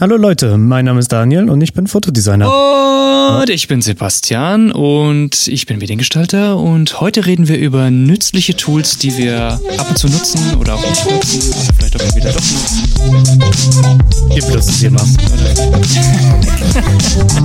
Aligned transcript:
Hallo 0.00 0.16
Leute, 0.16 0.56
mein 0.56 0.86
Name 0.86 1.00
ist 1.00 1.12
Daniel 1.12 1.50
und 1.50 1.60
ich 1.60 1.74
bin 1.74 1.86
Fotodesigner. 1.86 3.38
Und 3.38 3.50
ich 3.50 3.68
bin 3.68 3.82
Sebastian 3.82 4.72
und 4.72 5.46
ich 5.46 5.66
bin 5.66 5.76
Mediengestalter 5.76 6.56
und 6.56 7.02
heute 7.02 7.26
reden 7.26 7.48
wir 7.48 7.58
über 7.58 7.90
nützliche 7.90 8.56
Tools, 8.56 8.96
die 8.96 9.18
wir 9.18 9.60
ab 9.76 9.90
und 9.90 9.98
zu 9.98 10.08
nutzen 10.08 10.54
oder 10.58 10.76
auch 10.76 10.88
nicht 10.88 11.04
nutzen 11.04 11.52
vielleicht 11.76 11.96
auch 11.96 12.04
mal 12.06 12.16
wieder 12.16 12.32
doch 12.32 12.40
nutzen. 12.40 14.00
Ihr 14.34 14.42
bloß 14.42 14.70
es 14.70 14.80
hier 14.80 14.90
macht. 14.90 15.06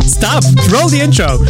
Stop! 0.08 0.46
Roll 0.72 0.90
the 0.90 1.02
intro! 1.02 1.46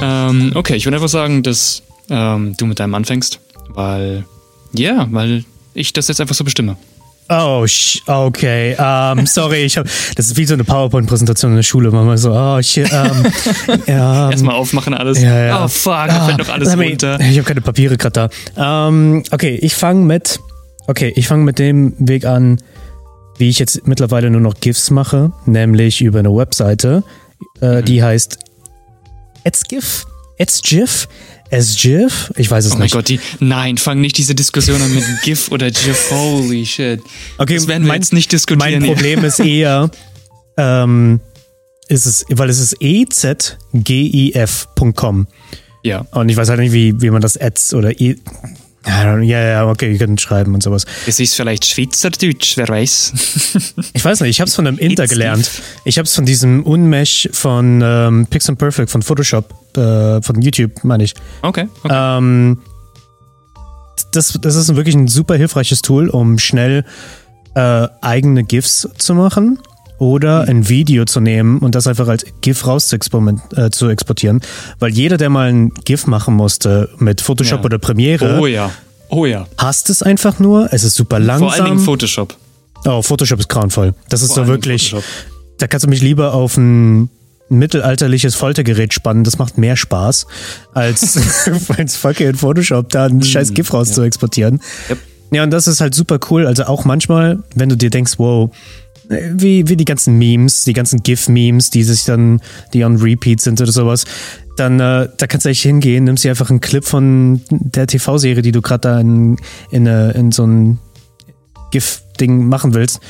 ähm, 0.00 0.52
okay, 0.54 0.76
ich 0.76 0.86
würde 0.86 0.98
einfach 0.98 1.08
sagen, 1.08 1.42
dass 1.42 1.82
ähm, 2.10 2.56
du 2.56 2.66
mit 2.66 2.78
deinem 2.78 2.94
anfängst, 2.94 3.40
weil, 3.70 4.24
ja, 4.72 4.92
yeah, 4.92 5.08
weil 5.10 5.44
ich 5.74 5.92
das 5.92 6.06
jetzt 6.06 6.20
einfach 6.20 6.36
so 6.36 6.44
bestimme. 6.44 6.76
Oh, 7.28 7.64
okay. 8.06 8.74
Um, 8.78 9.18
ähm, 9.18 9.26
sorry, 9.26 9.64
ich 9.64 9.78
hab, 9.78 9.86
das 10.16 10.26
ist 10.26 10.36
wie 10.36 10.44
so 10.44 10.54
eine 10.54 10.64
PowerPoint-Präsentation 10.64 11.52
in 11.52 11.56
der 11.56 11.62
Schule. 11.62 11.90
Manchmal 11.90 12.18
so, 12.18 12.32
oh, 12.32 12.60
shit, 12.60 12.90
um, 12.92 12.98
ähm, 12.98 13.82
ja, 13.86 14.30
Erstmal 14.32 14.56
aufmachen 14.56 14.94
alles. 14.94 15.22
Ja, 15.22 15.46
ja. 15.46 15.64
Oh, 15.64 15.68
fuck, 15.68 16.08
da 16.08 16.26
fällt 16.26 16.40
doch 16.40 16.48
alles 16.50 16.68
ah, 16.68 16.74
runter. 16.74 17.18
Ich 17.24 17.38
habe 17.38 17.46
keine 17.46 17.60
Papiere 17.60 17.96
gerade 17.96 18.30
da. 18.54 18.86
Um, 18.88 19.22
okay, 19.30 19.58
ich 19.60 19.74
fange 19.74 20.04
mit, 20.04 20.38
okay, 20.86 21.12
ich 21.16 21.26
fange 21.26 21.44
mit 21.44 21.58
dem 21.58 21.94
Weg 21.98 22.26
an, 22.26 22.58
wie 23.38 23.48
ich 23.48 23.58
jetzt 23.58 23.86
mittlerweile 23.86 24.30
nur 24.30 24.40
noch 24.40 24.60
GIFs 24.60 24.90
mache, 24.90 25.32
nämlich 25.46 26.02
über 26.02 26.18
eine 26.18 26.34
Webseite, 26.34 27.02
äh, 27.60 27.80
mhm. 27.80 27.84
die 27.84 28.02
heißt 28.02 28.38
Edsgif, 30.36 31.08
Edsgif, 31.08 31.08
S-GIF? 31.54 32.32
Ich 32.36 32.50
weiß 32.50 32.64
es 32.64 32.72
nicht. 32.72 32.78
Oh 32.78 32.80
mein 32.80 32.90
Gott, 32.90 33.08
die, 33.08 33.20
nein, 33.40 33.78
fang 33.78 34.00
nicht 34.00 34.18
diese 34.18 34.34
Diskussion 34.34 34.82
an 34.82 34.92
mit 34.94 35.04
GIF 35.22 35.52
oder 35.52 35.70
GIF. 35.70 36.10
Holy 36.10 36.66
shit. 36.66 37.00
Okay, 37.38 37.54
das 37.54 37.68
werden 37.68 37.84
wir 37.84 37.88
mein, 37.88 38.00
jetzt 38.00 38.12
nicht 38.12 38.32
diskutieren. 38.32 38.80
Mein 38.80 38.92
Problem 38.92 39.24
ist 39.24 39.38
eher, 39.44 39.90
ähm, 40.56 41.20
ist 41.88 42.06
es, 42.06 42.24
weil 42.30 42.50
es 42.50 42.58
ist 42.58 42.76
ezgif.com. 42.80 43.46
Ja. 45.84 46.06
Und 46.12 46.28
ich 46.28 46.36
weiß 46.36 46.48
halt 46.48 46.60
nicht, 46.60 46.72
wie, 46.72 47.00
wie 47.00 47.10
man 47.10 47.20
das 47.20 47.36
Ads 47.40 47.74
oder 47.74 48.00
e 48.00 48.16
ja, 48.86 49.22
ja, 49.22 49.66
okay, 49.66 49.92
ihr 49.92 49.98
könnt 49.98 50.20
schreiben 50.20 50.54
und 50.54 50.62
sowas. 50.62 50.84
Es 51.06 51.18
ist 51.20 51.34
vielleicht 51.34 51.64
Schweizerdeutsch, 51.64 52.56
wer 52.56 52.68
weiß. 52.68 53.12
ich 53.92 54.04
weiß 54.04 54.20
nicht, 54.20 54.30
ich 54.30 54.40
habe 54.40 54.48
es 54.48 54.54
von 54.54 54.66
einem 54.66 54.78
Inter 54.78 55.06
gelernt. 55.06 55.50
Ich 55.84 55.98
habe 55.98 56.06
es 56.06 56.14
von 56.14 56.26
diesem 56.26 56.62
Unmesh 56.64 57.28
von 57.32 57.80
ähm, 57.82 58.26
Pix 58.28 58.48
and 58.48 58.58
Perfect 58.58 58.90
von 58.90 59.02
Photoshop, 59.02 59.54
äh, 59.76 60.20
von 60.20 60.42
YouTube, 60.42 60.84
meine 60.84 61.04
ich. 61.04 61.14
Okay. 61.42 61.68
okay. 61.82 62.18
Ähm, 62.18 62.58
das, 64.12 64.38
das 64.40 64.54
ist 64.54 64.74
wirklich 64.76 64.94
ein 64.94 65.08
super 65.08 65.36
hilfreiches 65.36 65.82
Tool, 65.82 66.08
um 66.08 66.38
schnell 66.38 66.84
äh, 67.54 67.88
eigene 68.00 68.44
GIFs 68.44 68.88
zu 68.98 69.14
machen 69.14 69.58
oder 69.98 70.48
ein 70.48 70.68
Video 70.68 71.04
zu 71.04 71.20
nehmen 71.20 71.58
und 71.58 71.74
das 71.74 71.86
einfach 71.86 72.08
als 72.08 72.24
GIF 72.40 72.66
raus 72.66 72.88
zu, 72.88 72.96
äh, 73.56 73.70
zu 73.70 73.88
exportieren. 73.88 74.40
Weil 74.78 74.92
jeder, 74.92 75.16
der 75.16 75.30
mal 75.30 75.48
ein 75.48 75.70
GIF 75.84 76.06
machen 76.06 76.34
musste 76.34 76.88
mit 76.98 77.20
Photoshop 77.20 77.60
ja. 77.60 77.64
oder 77.64 77.78
Premiere, 77.78 78.38
oh 78.40 78.46
ja, 78.46 78.70
oh 79.08 79.26
ja, 79.26 79.46
hasst 79.58 79.90
es 79.90 80.02
einfach 80.02 80.38
nur. 80.38 80.72
Es 80.72 80.84
ist 80.84 80.94
super 80.94 81.18
langsam. 81.18 81.48
Vor 81.48 81.52
allen 81.52 81.64
Dingen 81.64 81.84
Photoshop. 81.84 82.36
Oh, 82.84 83.02
Photoshop 83.02 83.40
ist 83.40 83.48
grauenvoll. 83.48 83.94
Das 84.08 84.22
ist 84.22 84.34
Vor 84.34 84.44
so 84.44 84.48
wirklich. 84.48 84.94
Da 85.58 85.66
kannst 85.66 85.84
du 85.84 85.88
mich 85.88 86.02
lieber 86.02 86.34
auf 86.34 86.56
ein 86.56 87.08
mittelalterliches 87.48 88.34
Foltergerät 88.34 88.92
spannen. 88.92 89.24
Das 89.24 89.38
macht 89.38 89.58
mehr 89.58 89.76
Spaß, 89.76 90.26
als, 90.72 91.18
als 91.76 91.96
fucking 91.96 92.34
Photoshop 92.34 92.88
da 92.90 93.06
ein 93.06 93.16
mhm. 93.16 93.22
scheiß 93.22 93.54
GIF 93.54 93.72
raus 93.72 93.90
ja. 93.90 93.94
zu 93.94 94.02
exportieren. 94.02 94.60
Yep. 94.90 94.98
Ja, 95.30 95.42
und 95.42 95.50
das 95.50 95.66
ist 95.66 95.80
halt 95.80 95.94
super 95.94 96.18
cool. 96.30 96.46
Also 96.46 96.64
auch 96.64 96.84
manchmal, 96.84 97.42
wenn 97.54 97.68
du 97.68 97.76
dir 97.76 97.90
denkst, 97.90 98.14
wow, 98.18 98.50
wie, 99.08 99.68
wie 99.68 99.76
die 99.76 99.84
ganzen 99.84 100.18
Memes, 100.18 100.64
die 100.64 100.72
ganzen 100.72 101.02
GIF-Memes, 101.02 101.70
die 101.70 101.82
sich 101.82 102.04
dann, 102.04 102.40
die 102.72 102.84
on 102.84 102.96
Repeat 102.96 103.40
sind 103.40 103.60
oder 103.60 103.72
sowas, 103.72 104.04
dann 104.56 104.80
äh, 104.80 105.08
da 105.16 105.26
kannst 105.26 105.46
du 105.46 105.50
echt 105.50 105.62
hingehen, 105.62 106.04
nimmst 106.04 106.24
dir 106.24 106.30
einfach 106.30 106.50
einen 106.50 106.60
Clip 106.60 106.84
von 106.84 107.40
der 107.50 107.86
TV-Serie, 107.86 108.42
die 108.42 108.52
du 108.52 108.62
gerade 108.62 108.80
da 108.80 109.00
in, 109.00 109.36
in, 109.70 109.86
äh, 109.86 110.12
in 110.12 110.32
so 110.32 110.46
ein 110.46 110.78
GIF-Ding 111.70 112.46
machen 112.46 112.74
willst 112.74 113.00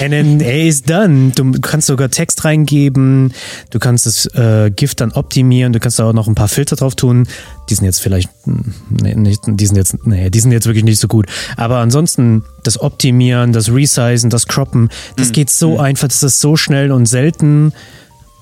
And 0.00 0.10
then 0.10 0.40
it 0.40 0.66
is 0.66 0.82
done. 0.82 1.32
Du 1.34 1.52
kannst 1.60 1.86
sogar 1.86 2.10
Text 2.10 2.44
reingeben, 2.44 3.32
du 3.70 3.78
kannst 3.78 4.06
das 4.06 4.26
äh, 4.34 4.70
GIF 4.74 4.94
dann 4.94 5.12
optimieren, 5.12 5.72
du 5.72 5.80
kannst 5.80 5.98
da 5.98 6.08
auch 6.08 6.12
noch 6.12 6.26
ein 6.26 6.34
paar 6.34 6.48
Filter 6.48 6.76
drauf 6.76 6.94
tun. 6.94 7.28
Die 7.70 7.74
sind 7.74 7.84
jetzt 7.84 8.00
vielleicht, 8.00 8.28
hm, 8.44 8.74
nee, 9.02 9.14
nicht, 9.14 9.42
die 9.46 9.66
sind 9.66 9.76
jetzt, 9.76 10.06
nee, 10.06 10.30
die 10.30 10.40
sind 10.40 10.52
jetzt 10.52 10.66
wirklich 10.66 10.84
nicht 10.84 11.00
so 11.00 11.08
gut. 11.08 11.26
Aber 11.56 11.78
ansonsten 11.78 12.44
das 12.62 12.80
Optimieren, 12.80 13.52
das 13.52 13.70
Resizen, 13.70 14.30
das 14.30 14.46
Croppen, 14.46 14.90
das 15.16 15.28
mhm. 15.28 15.32
geht 15.32 15.50
so 15.50 15.74
mhm. 15.74 15.80
einfach, 15.80 16.08
das 16.08 16.22
ist 16.22 16.40
so 16.40 16.56
schnell 16.56 16.90
und 16.90 17.06
selten 17.06 17.72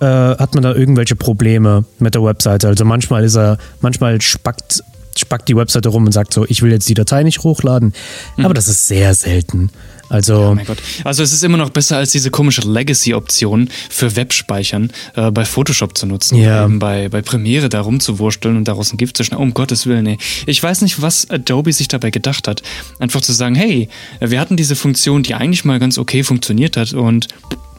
äh, 0.00 0.06
hat 0.06 0.54
man 0.54 0.62
da 0.62 0.74
irgendwelche 0.74 1.16
Probleme 1.16 1.84
mit 1.98 2.14
der 2.14 2.24
Webseite. 2.24 2.68
Also 2.68 2.84
manchmal 2.84 3.24
ist 3.24 3.36
er, 3.36 3.58
manchmal 3.80 4.20
spackt 4.20 4.82
spackt 5.14 5.48
die 5.48 5.56
Webseite 5.56 5.90
rum 5.90 6.06
und 6.06 6.12
sagt 6.12 6.32
so, 6.32 6.46
ich 6.48 6.62
will 6.62 6.72
jetzt 6.72 6.88
die 6.88 6.94
Datei 6.94 7.22
nicht 7.22 7.42
hochladen. 7.42 7.92
Mhm. 8.36 8.44
Aber 8.46 8.54
das 8.54 8.68
ist 8.68 8.86
sehr 8.88 9.14
selten. 9.14 9.70
Also, 10.12 10.52
mein 10.54 10.66
Gott. 10.66 10.76
Also 11.04 11.22
es 11.22 11.32
ist 11.32 11.42
immer 11.42 11.56
noch 11.56 11.70
besser 11.70 11.96
als 11.96 12.12
diese 12.12 12.30
komische 12.30 12.60
Legacy-Option 12.60 13.70
für 13.88 14.14
Webspeichern 14.14 14.90
äh, 15.16 15.30
bei 15.30 15.46
Photoshop 15.46 15.96
zu 15.96 16.04
nutzen. 16.04 16.36
Ja. 16.36 16.64
Eben 16.64 16.78
bei, 16.78 17.08
bei 17.08 17.22
Premiere 17.22 17.70
da 17.70 17.80
rumzuwursteln 17.80 18.58
und 18.58 18.68
daraus 18.68 18.92
ein 18.92 18.98
Gift 18.98 19.16
zu 19.16 19.24
schneiden. 19.24 19.42
Um 19.42 19.54
Gottes 19.54 19.86
Willen, 19.86 20.06
ey. 20.06 20.18
Ich 20.44 20.62
weiß 20.62 20.82
nicht, 20.82 21.00
was 21.00 21.30
Adobe 21.30 21.72
sich 21.72 21.88
dabei 21.88 22.10
gedacht 22.10 22.46
hat. 22.46 22.62
Einfach 22.98 23.22
zu 23.22 23.32
sagen, 23.32 23.54
hey, 23.54 23.88
wir 24.20 24.38
hatten 24.38 24.58
diese 24.58 24.76
Funktion, 24.76 25.22
die 25.22 25.34
eigentlich 25.34 25.64
mal 25.64 25.78
ganz 25.78 25.96
okay 25.96 26.22
funktioniert 26.24 26.76
hat 26.76 26.92
und 26.92 27.28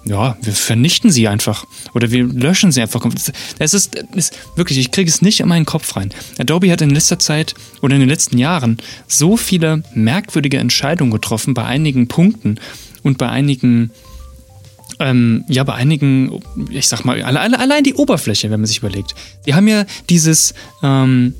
ja, 0.05 0.37
wir 0.41 0.53
vernichten 0.53 1.11
sie 1.11 1.27
einfach. 1.27 1.65
Oder 1.93 2.11
wir 2.11 2.25
löschen 2.25 2.71
sie 2.71 2.81
einfach. 2.81 3.05
Es 3.59 3.73
ist, 3.73 3.95
ist 4.13 4.37
wirklich, 4.55 4.77
ich 4.77 4.91
kriege 4.91 5.09
es 5.09 5.21
nicht 5.21 5.39
in 5.39 5.47
meinen 5.47 5.65
Kopf 5.65 5.95
rein. 5.95 6.13
Adobe 6.37 6.71
hat 6.71 6.81
in 6.81 6.89
letzter 6.89 7.19
Zeit 7.19 7.53
oder 7.81 7.95
in 7.95 8.01
den 8.01 8.09
letzten 8.09 8.37
Jahren 8.37 8.77
so 9.07 9.37
viele 9.37 9.83
merkwürdige 9.93 10.57
Entscheidungen 10.57 11.11
getroffen 11.11 11.53
bei 11.53 11.63
einigen 11.63 12.07
Punkten 12.07 12.59
und 13.03 13.17
bei 13.17 13.29
einigen, 13.29 13.91
ähm, 14.99 15.45
ja, 15.47 15.63
bei 15.63 15.73
einigen, 15.73 16.41
ich 16.69 16.87
sag 16.87 17.05
mal, 17.05 17.21
allein, 17.21 17.53
allein 17.55 17.83
die 17.83 17.93
Oberfläche, 17.93 18.51
wenn 18.51 18.59
man 18.59 18.67
sich 18.67 18.79
überlegt. 18.79 19.15
Die 19.45 19.53
haben 19.53 19.67
ja 19.69 19.85
dieses, 20.09 20.53
ähm, 20.81 21.35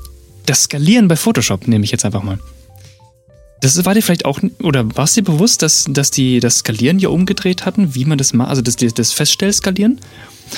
das 0.46 0.64
Skalieren 0.64 1.10
bei 1.10 1.18
Photoshop, 1.18 1.68
nehme 1.68 1.84
ich 1.84 1.92
jetzt 1.92 2.06
einfach 2.06 2.24
mal. 2.24 2.40
Das 3.64 3.86
war 3.86 3.94
dir 3.94 4.02
vielleicht 4.02 4.26
auch, 4.26 4.42
oder 4.62 4.94
war 4.98 5.06
es 5.06 5.14
dir 5.14 5.24
bewusst, 5.24 5.62
dass, 5.62 5.86
dass 5.88 6.12
die 6.12 6.42
das 6.42 6.58
Skalieren 6.58 7.00
hier 7.00 7.12
umgedreht 7.12 7.66
hatten, 7.66 7.96
wie 7.96 8.04
man 8.04 8.18
das 8.18 8.34
macht, 8.34 8.50
also 8.50 8.62
das, 8.62 8.76
das 8.76 9.14
Feststellskalieren? 9.14 10.02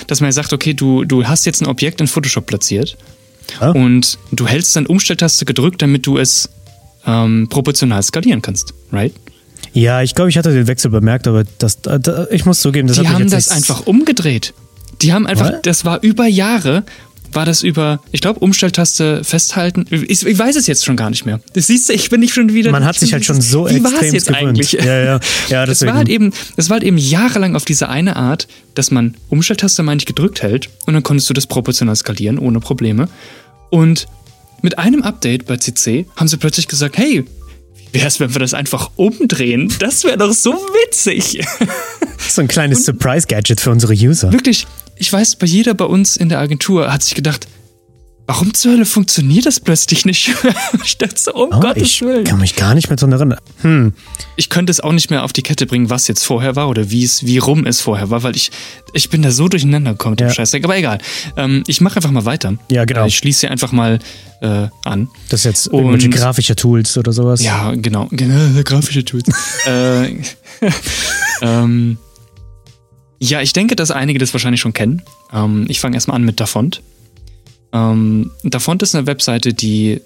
Dass 0.07 0.21
man 0.21 0.29
ja 0.29 0.31
sagt, 0.31 0.53
okay, 0.53 0.73
du, 0.73 1.05
du 1.05 1.27
hast 1.27 1.45
jetzt 1.45 1.61
ein 1.61 1.67
Objekt 1.67 2.01
in 2.01 2.07
Photoshop 2.07 2.47
platziert 2.47 2.97
ah. 3.59 3.69
und 3.69 4.17
du 4.31 4.47
hältst 4.47 4.75
dann 4.75 4.87
Umstelltaste 4.87 5.45
gedrückt, 5.45 5.83
damit 5.83 6.07
du 6.07 6.17
es 6.17 6.49
ähm, 7.05 7.45
proportional 7.47 8.01
skalieren 8.01 8.41
kannst, 8.41 8.73
right? 8.91 9.13
Ja, 9.73 10.01
ich 10.01 10.15
glaube, 10.15 10.31
ich 10.31 10.37
hatte 10.39 10.51
den 10.51 10.65
Wechsel 10.65 10.89
bemerkt, 10.89 11.27
aber 11.27 11.43
das, 11.59 11.81
das 11.81 12.31
ich 12.31 12.45
muss 12.45 12.59
zugeben, 12.59 12.87
das 12.87 12.97
Die 12.97 13.07
haben 13.07 13.29
das 13.29 13.49
einfach 13.49 13.85
umgedreht. 13.85 14.55
Die 15.03 15.13
haben 15.13 15.27
einfach, 15.27 15.51
What? 15.51 15.65
das 15.67 15.85
war 15.85 16.01
über 16.01 16.25
Jahre, 16.25 16.83
war 17.35 17.45
das 17.45 17.63
über, 17.63 17.99
ich 18.11 18.21
glaube, 18.21 18.39
Umstelltaste 18.39 19.23
festhalten. 19.23 19.85
Ich, 19.89 20.25
ich, 20.25 20.39
weiß 20.39 20.55
es 20.55 20.67
jetzt 20.67 20.85
schon 20.85 20.95
gar 20.95 21.09
nicht 21.09 21.25
mehr. 21.25 21.39
Das 21.53 21.67
siehst 21.67 21.89
du, 21.89 21.93
ich 21.93 22.09
bin 22.09 22.19
nicht 22.19 22.33
schon 22.33 22.53
wieder. 22.53 22.71
Man 22.71 22.85
hat 22.85 22.95
sich 22.95 23.13
halt 23.13 23.25
schon 23.25 23.41
so 23.41 23.69
wie 23.69 23.75
extrem 23.75 24.13
jetzt 24.13 24.27
gewöhnt. 24.27 24.47
eigentlich? 24.47 24.71
Ja, 24.73 24.85
ja, 24.85 25.19
ja. 25.49 25.65
Das 25.75 25.85
war 25.85 25.95
halt 25.95 26.09
eben, 26.09 26.31
war 26.55 26.69
halt 26.69 26.83
eben 26.83 26.97
jahrelang 26.97 27.55
auf 27.55 27.65
diese 27.65 27.89
eine 27.89 28.15
Art, 28.15 28.47
dass 28.73 28.91
man 28.91 29.15
Umstelltaste, 29.29 29.83
meine 29.83 29.99
ich, 29.99 30.05
gedrückt 30.05 30.41
hält 30.41 30.69
und 30.85 30.93
dann 30.93 31.03
konntest 31.03 31.29
du 31.29 31.33
das 31.33 31.47
proportional 31.47 31.95
skalieren 31.95 32.39
ohne 32.39 32.59
Probleme. 32.59 33.09
Und 33.69 34.07
mit 34.61 34.77
einem 34.77 35.03
Update 35.03 35.45
bei 35.45 35.57
CC 35.57 36.05
haben 36.15 36.27
sie 36.27 36.37
plötzlich 36.37 36.67
gesagt, 36.67 36.97
hey, 36.97 37.25
wie 37.91 37.99
wäre 37.99 38.07
es, 38.07 38.19
wenn 38.19 38.33
wir 38.33 38.39
das 38.39 38.53
einfach 38.53 38.91
umdrehen? 38.95 39.73
Das 39.79 40.03
wäre 40.03 40.17
doch 40.17 40.33
so 40.33 40.53
witzig. 40.53 41.39
So 42.27 42.41
ein 42.41 42.47
kleines 42.47 42.85
Surprise-Gadget 42.85 43.61
für 43.61 43.69
unsere 43.71 43.93
User. 43.93 44.31
Wirklich, 44.33 44.65
ich 44.97 45.11
weiß, 45.11 45.35
bei 45.37 45.47
jeder 45.47 45.73
bei 45.73 45.85
uns 45.85 46.17
in 46.17 46.29
der 46.29 46.39
Agentur 46.39 46.91
hat 46.91 47.03
sich 47.03 47.15
gedacht, 47.15 47.47
warum 48.27 48.53
zur 48.53 48.73
Hölle 48.73 48.85
funktioniert 48.85 49.45
das 49.45 49.59
plötzlich 49.59 50.05
nicht? 50.05 50.33
ich 50.83 50.97
dachte 50.97 51.15
so, 51.17 51.33
um 51.33 51.49
oh, 51.53 51.59
Gottes 51.59 51.83
ich 51.83 52.01
Willen. 52.01 52.23
Ich 52.23 52.29
kann 52.29 52.39
mich 52.39 52.55
gar 52.55 52.73
nicht 52.73 52.89
mehr 52.89 52.97
daran 52.97 53.11
erinnern. 53.11 53.39
Hm. 53.61 53.93
Ich 54.35 54.49
könnte 54.49 54.71
es 54.71 54.79
auch 54.79 54.91
nicht 54.91 55.09
mehr 55.09 55.23
auf 55.23 55.33
die 55.33 55.41
Kette 55.41 55.65
bringen, 55.65 55.89
was 55.89 56.07
jetzt 56.07 56.23
vorher 56.23 56.55
war 56.55 56.69
oder 56.69 56.89
wie 56.91 57.03
es, 57.03 57.25
wie 57.25 57.37
rum 57.37 57.65
es 57.65 57.81
vorher 57.81 58.09
war, 58.09 58.23
weil 58.23 58.35
ich, 58.35 58.51
ich 58.93 59.09
bin 59.09 59.21
da 59.21 59.31
so 59.31 59.47
durcheinander 59.47 59.91
gekommen 59.91 60.13
mit 60.13 60.21
ja. 60.21 60.27
dem 60.27 60.33
Scheißdreck. 60.33 60.63
Aber 60.63 60.77
egal. 60.77 60.97
Ähm, 61.37 61.63
ich 61.67 61.81
mache 61.81 61.97
einfach 61.97 62.11
mal 62.11 62.25
weiter. 62.25 62.55
Ja, 62.71 62.85
genau. 62.85 63.05
Ich 63.05 63.17
schließe 63.17 63.41
hier 63.41 63.51
einfach 63.51 63.71
mal 63.71 63.99
äh, 64.41 64.67
an. 64.83 65.09
Das 65.29 65.41
ist 65.41 65.45
jetzt 65.45 65.67
irgendwelche 65.67 66.09
grafische 66.09 66.55
Tools 66.55 66.97
oder 66.97 67.11
sowas. 67.11 67.43
Ja, 67.43 67.73
genau. 67.75 68.07
Genau, 68.11 68.61
grafische 68.63 69.05
Tools. 69.05 69.25
äh, 69.67 70.07
ähm, 71.41 71.97
ja, 73.19 73.41
ich 73.41 73.53
denke, 73.53 73.75
dass 73.75 73.91
einige 73.91 74.19
das 74.19 74.33
wahrscheinlich 74.33 74.61
schon 74.61 74.73
kennen. 74.73 75.01
Ähm, 75.31 75.65
ich 75.67 75.79
fange 75.79 75.95
erstmal 75.95 76.15
an 76.15 76.23
mit 76.23 76.39
Dafont. 76.39 76.81
Ähm, 77.73 78.31
Dafont 78.43 78.83
ist 78.83 78.95
eine 78.95 79.07
Webseite, 79.07 79.53
die 79.53 80.01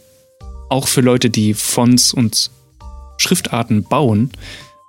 auch 0.69 0.87
für 0.87 1.01
Leute, 1.01 1.29
die 1.29 1.53
Fonts 1.53 2.13
und 2.13 2.51
Schriftarten 3.17 3.83
bauen, 3.83 4.31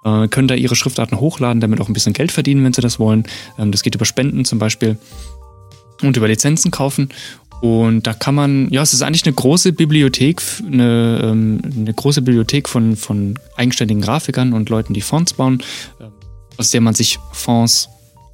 äh, 0.04 0.28
können 0.28 0.48
da 0.48 0.54
ihre 0.54 0.76
Schriftarten 0.76 1.18
hochladen, 1.18 1.60
damit 1.60 1.80
auch 1.80 1.88
ein 1.88 1.92
bisschen 1.94 2.12
Geld 2.12 2.32
verdienen, 2.32 2.64
wenn 2.64 2.72
sie 2.72 2.82
das 2.82 2.98
wollen. 2.98 3.24
Ähm, 3.58 3.72
das 3.72 3.82
geht 3.82 3.94
über 3.94 4.04
Spenden 4.04 4.44
zum 4.44 4.58
Beispiel 4.58 4.98
und 6.02 6.16
über 6.16 6.28
Lizenzen 6.28 6.70
kaufen. 6.70 7.10
Und 7.60 8.06
da 8.06 8.14
kann 8.14 8.34
man, 8.34 8.70
ja, 8.70 8.80
es 8.80 8.94
ist 8.94 9.02
eigentlich 9.02 9.26
eine 9.26 9.34
große 9.34 9.74
Bibliothek, 9.74 10.40
eine, 10.66 11.20
ähm, 11.22 11.60
eine 11.76 11.92
große 11.92 12.22
Bibliothek 12.22 12.68
von, 12.68 12.96
von 12.96 13.38
eigenständigen 13.56 14.02
Grafikern 14.02 14.54
und 14.54 14.70
Leuten, 14.70 14.94
die 14.94 15.02
Fonts 15.02 15.34
bauen, 15.34 15.62
äh, 15.98 16.04
aus 16.56 16.70
der 16.70 16.80
man 16.80 16.94
sich 16.94 17.18
Fonts 17.32 17.90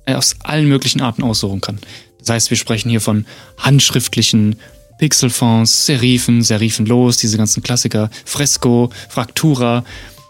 aus 0.07 0.37
allen 0.43 0.69
möglichen 0.69 1.01
Arten 1.01 1.23
aussuchen 1.23 1.61
kann. 1.61 1.79
Das 2.19 2.31
heißt, 2.31 2.51
wir 2.51 2.57
sprechen 2.57 2.91
hier 2.91 3.01
von 3.01 3.27
handschriftlichen 3.59 4.57
Pixelfonts, 4.99 5.87
Serifen, 5.87 6.43
Serifenlos, 6.43 7.19
diese 7.19 7.37
ganzen 7.37 7.63
Klassiker, 7.63 8.11
Fresco, 8.25 8.91
Fraktura, 9.09 9.85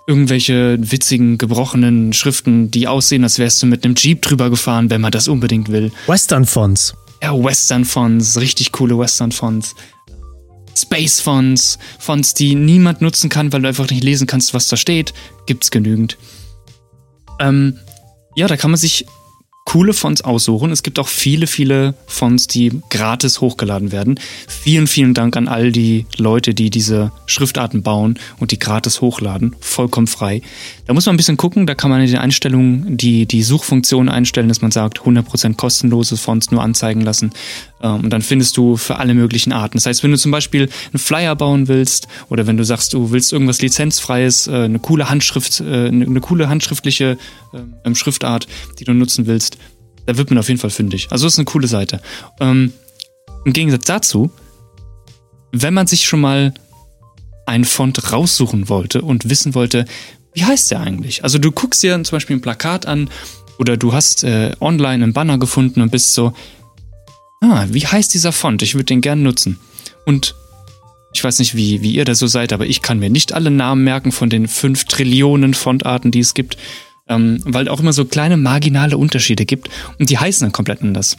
irgendwelche 0.06 0.76
witzigen, 0.80 1.38
gebrochenen 1.38 2.12
Schriften, 2.12 2.70
die 2.70 2.88
aussehen, 2.88 3.24
als 3.24 3.38
wärst 3.38 3.62
du 3.62 3.66
mit 3.66 3.84
einem 3.84 3.94
Jeep 3.96 4.22
drüber 4.22 4.50
gefahren, 4.50 4.90
wenn 4.90 5.00
man 5.00 5.12
das 5.12 5.28
unbedingt 5.28 5.70
will. 5.70 5.92
Western-Fonts. 6.06 6.94
Ja, 7.22 7.32
Western-Fonts, 7.32 8.38
richtig 8.38 8.72
coole 8.72 8.98
Western-Fonts. 8.98 9.74
Space-Fonts, 10.76 11.78
Fonts, 11.98 12.34
die 12.34 12.54
niemand 12.54 13.00
nutzen 13.00 13.30
kann, 13.30 13.52
weil 13.52 13.62
du 13.62 13.68
einfach 13.68 13.88
nicht 13.88 14.04
lesen 14.04 14.26
kannst, 14.26 14.52
was 14.52 14.68
da 14.68 14.76
steht. 14.76 15.14
Gibt's 15.46 15.70
genügend. 15.70 16.18
Ähm, 17.40 17.78
ja, 18.34 18.46
da 18.46 18.56
kann 18.56 18.70
man 18.70 18.78
sich 18.78 19.06
coole 19.66 19.92
Fonts 19.92 20.22
aussuchen. 20.22 20.70
Es 20.70 20.82
gibt 20.82 20.98
auch 20.98 21.08
viele, 21.08 21.46
viele 21.46 21.94
Fonts, 22.06 22.46
die 22.46 22.80
gratis 22.88 23.40
hochgeladen 23.40 23.92
werden. 23.92 24.18
Vielen, 24.46 24.86
vielen 24.86 25.12
Dank 25.12 25.36
an 25.36 25.48
all 25.48 25.72
die 25.72 26.06
Leute, 26.16 26.54
die 26.54 26.70
diese 26.70 27.12
Schriftarten 27.26 27.82
bauen 27.82 28.18
und 28.38 28.52
die 28.52 28.58
gratis 28.58 29.00
hochladen. 29.00 29.56
Vollkommen 29.60 30.06
frei. 30.06 30.40
Da 30.86 30.94
muss 30.94 31.04
man 31.04 31.14
ein 31.14 31.16
bisschen 31.18 31.36
gucken. 31.36 31.66
Da 31.66 31.74
kann 31.74 31.90
man 31.90 32.00
in 32.00 32.06
den 32.06 32.18
Einstellungen 32.18 32.96
die, 32.96 33.26
die 33.26 33.42
Suchfunktion 33.42 34.08
einstellen, 34.08 34.48
dass 34.48 34.62
man 34.62 34.70
sagt, 34.70 35.00
100% 35.00 35.56
kostenlose 35.56 36.16
Fonts 36.16 36.52
nur 36.52 36.62
anzeigen 36.62 37.00
lassen. 37.00 37.32
Ähm, 37.86 38.04
und 38.04 38.10
dann 38.10 38.22
findest 38.22 38.56
du 38.56 38.76
für 38.76 38.96
alle 38.96 39.14
möglichen 39.14 39.52
Arten. 39.52 39.76
Das 39.76 39.86
heißt, 39.86 40.02
wenn 40.02 40.10
du 40.10 40.18
zum 40.18 40.32
Beispiel 40.32 40.68
einen 40.92 40.98
Flyer 40.98 41.36
bauen 41.36 41.68
willst 41.68 42.08
oder 42.28 42.46
wenn 42.46 42.56
du 42.56 42.64
sagst, 42.64 42.92
du 42.92 43.10
willst 43.10 43.32
irgendwas 43.32 43.62
lizenzfreies, 43.62 44.48
äh, 44.48 44.64
eine 44.64 44.78
coole 44.78 45.08
Handschrift, 45.08 45.60
äh, 45.60 45.88
eine 45.88 46.20
coole 46.20 46.48
handschriftliche 46.48 47.18
ähm, 47.84 47.94
Schriftart, 47.94 48.46
die 48.78 48.84
du 48.84 48.92
nutzen 48.92 49.26
willst, 49.26 49.58
da 50.06 50.16
wird 50.16 50.30
man 50.30 50.38
auf 50.38 50.48
jeden 50.48 50.60
Fall 50.60 50.70
fündig. 50.70 51.08
Also 51.10 51.26
das 51.26 51.34
ist 51.34 51.38
eine 51.38 51.46
coole 51.46 51.68
Seite. 51.68 52.00
Ähm, 52.40 52.72
Im 53.44 53.52
Gegensatz 53.52 53.84
dazu, 53.84 54.30
wenn 55.52 55.74
man 55.74 55.86
sich 55.86 56.06
schon 56.06 56.20
mal 56.20 56.54
einen 57.46 57.64
Font 57.64 58.12
raussuchen 58.12 58.68
wollte 58.68 59.02
und 59.02 59.30
wissen 59.30 59.54
wollte, 59.54 59.84
wie 60.34 60.44
heißt 60.44 60.70
der 60.70 60.80
eigentlich? 60.80 61.24
Also 61.24 61.38
du 61.38 61.50
guckst 61.50 61.82
dir 61.82 62.02
zum 62.02 62.16
Beispiel 62.16 62.36
ein 62.36 62.42
Plakat 62.42 62.86
an 62.86 63.08
oder 63.58 63.76
du 63.76 63.92
hast 63.92 64.24
äh, 64.24 64.52
online 64.60 65.04
einen 65.04 65.12
Banner 65.12 65.38
gefunden 65.38 65.80
und 65.80 65.90
bist 65.90 66.12
so, 66.12 66.34
ah, 67.40 67.66
wie 67.70 67.86
heißt 67.86 68.12
dieser 68.14 68.32
Font? 68.32 68.62
Ich 68.62 68.74
würde 68.74 68.84
den 68.84 69.00
gern 69.00 69.22
nutzen. 69.22 69.58
Und 70.04 70.34
ich 71.12 71.24
weiß 71.24 71.38
nicht, 71.38 71.54
wie, 71.54 71.82
wie 71.82 71.92
ihr 71.92 72.04
da 72.04 72.14
so 72.14 72.26
seid, 72.26 72.52
aber 72.52 72.66
ich 72.66 72.82
kann 72.82 72.98
mir 72.98 73.10
nicht 73.10 73.32
alle 73.32 73.50
Namen 73.50 73.84
merken 73.84 74.12
von 74.12 74.28
den 74.28 74.48
fünf 74.48 74.84
Trillionen 74.84 75.54
Fontarten, 75.54 76.10
die 76.10 76.20
es 76.20 76.34
gibt, 76.34 76.56
ähm, 77.08 77.40
weil 77.44 77.68
auch 77.68 77.80
immer 77.80 77.92
so 77.92 78.04
kleine 78.04 78.36
marginale 78.36 78.98
Unterschiede 78.98 79.46
gibt 79.46 79.70
und 79.98 80.10
die 80.10 80.18
heißen 80.18 80.44
dann 80.44 80.52
komplett 80.52 80.82
anders. 80.82 81.16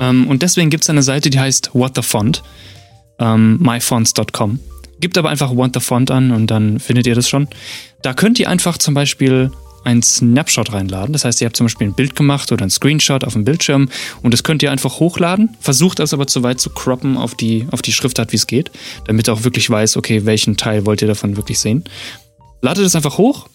Ähm, 0.00 0.26
und 0.26 0.42
deswegen 0.42 0.70
gibt 0.70 0.84
es 0.84 0.90
eine 0.90 1.02
Seite, 1.02 1.30
die 1.30 1.40
heißt 1.40 1.70
What 1.74 1.92
the 1.96 2.02
Font, 2.02 2.42
ähm, 3.18 3.58
myfonts.com. 3.60 4.60
Gibt 5.00 5.18
aber 5.18 5.30
einfach 5.30 5.54
What 5.56 5.70
the 5.74 5.80
Font 5.80 6.10
an 6.10 6.30
und 6.30 6.50
dann 6.50 6.78
findet 6.78 7.06
ihr 7.06 7.14
das 7.14 7.28
schon. 7.28 7.48
Da 8.02 8.14
könnt 8.14 8.38
ihr 8.38 8.48
einfach 8.48 8.78
zum 8.78 8.94
Beispiel 8.94 9.50
ein 9.84 10.02
Snapshot 10.02 10.72
reinladen. 10.72 11.12
Das 11.12 11.24
heißt, 11.24 11.40
ihr 11.40 11.46
habt 11.46 11.56
zum 11.56 11.66
Beispiel 11.66 11.88
ein 11.88 11.94
Bild 11.94 12.16
gemacht 12.16 12.50
oder 12.52 12.64
ein 12.64 12.70
Screenshot 12.70 13.24
auf 13.24 13.34
dem 13.34 13.44
Bildschirm 13.44 13.88
und 14.22 14.32
das 14.32 14.42
könnt 14.42 14.62
ihr 14.62 14.70
einfach 14.70 15.00
hochladen. 15.00 15.56
Versucht 15.60 15.98
das 15.98 16.12
aber 16.12 16.26
zu 16.26 16.42
weit 16.42 16.60
zu 16.60 16.70
croppen 16.70 17.16
auf 17.16 17.34
die, 17.34 17.66
auf 17.70 17.82
die 17.82 17.92
Schriftart, 17.92 18.32
wie 18.32 18.36
es 18.36 18.46
geht, 18.46 18.70
damit 19.06 19.28
ihr 19.28 19.32
auch 19.32 19.44
wirklich 19.44 19.68
weiß, 19.68 19.96
okay, 19.96 20.24
welchen 20.24 20.56
Teil 20.56 20.86
wollt 20.86 21.02
ihr 21.02 21.08
davon 21.08 21.36
wirklich 21.36 21.58
sehen. 21.58 21.84
Ladet 22.62 22.86
es 22.86 22.96
einfach 22.96 23.18
hoch 23.18 23.48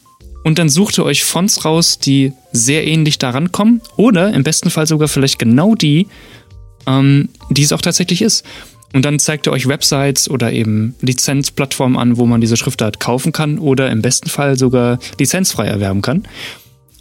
und 0.43 0.59
dann 0.59 0.69
sucht 0.69 0.97
ihr 0.97 1.05
euch 1.05 1.23
Fonts 1.23 1.65
raus, 1.65 1.99
die 1.99 2.33
sehr 2.51 2.85
ähnlich 2.85 3.17
daran 3.17 3.51
kommen 3.51 3.81
oder 3.97 4.33
im 4.33 4.43
besten 4.43 4.69
Fall 4.69 4.87
sogar 4.87 5.07
vielleicht 5.07 5.39
genau 5.39 5.75
die, 5.75 6.07
ähm, 6.87 7.29
die 7.49 7.63
es 7.63 7.73
auch 7.73 7.81
tatsächlich 7.81 8.21
ist. 8.21 8.45
Und 8.93 9.05
dann 9.05 9.19
zeigt 9.19 9.47
er 9.47 9.53
euch 9.53 9.67
Websites 9.67 10.29
oder 10.29 10.51
eben 10.51 10.95
Lizenzplattformen 11.01 11.97
an, 11.97 12.17
wo 12.17 12.25
man 12.25 12.41
diese 12.41 12.57
Schriftart 12.57 12.99
kaufen 12.99 13.31
kann 13.31 13.59
oder 13.59 13.91
im 13.91 14.01
besten 14.01 14.29
Fall 14.29 14.57
sogar 14.57 14.99
lizenzfrei 15.19 15.67
erwerben 15.67 16.01
kann. 16.01 16.27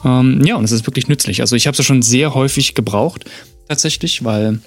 Ähm, 0.05 0.43
ja, 0.45 0.57
und 0.57 0.65
es 0.65 0.73
ist 0.73 0.87
wirklich 0.87 1.09
nützlich. 1.09 1.41
Also 1.41 1.57
ich 1.57 1.67
habe 1.67 1.77
es 1.77 1.85
schon 1.85 2.03
sehr 2.03 2.35
häufig 2.35 2.75
gebraucht, 2.75 3.25
tatsächlich, 3.69 4.25
weil 4.25 4.61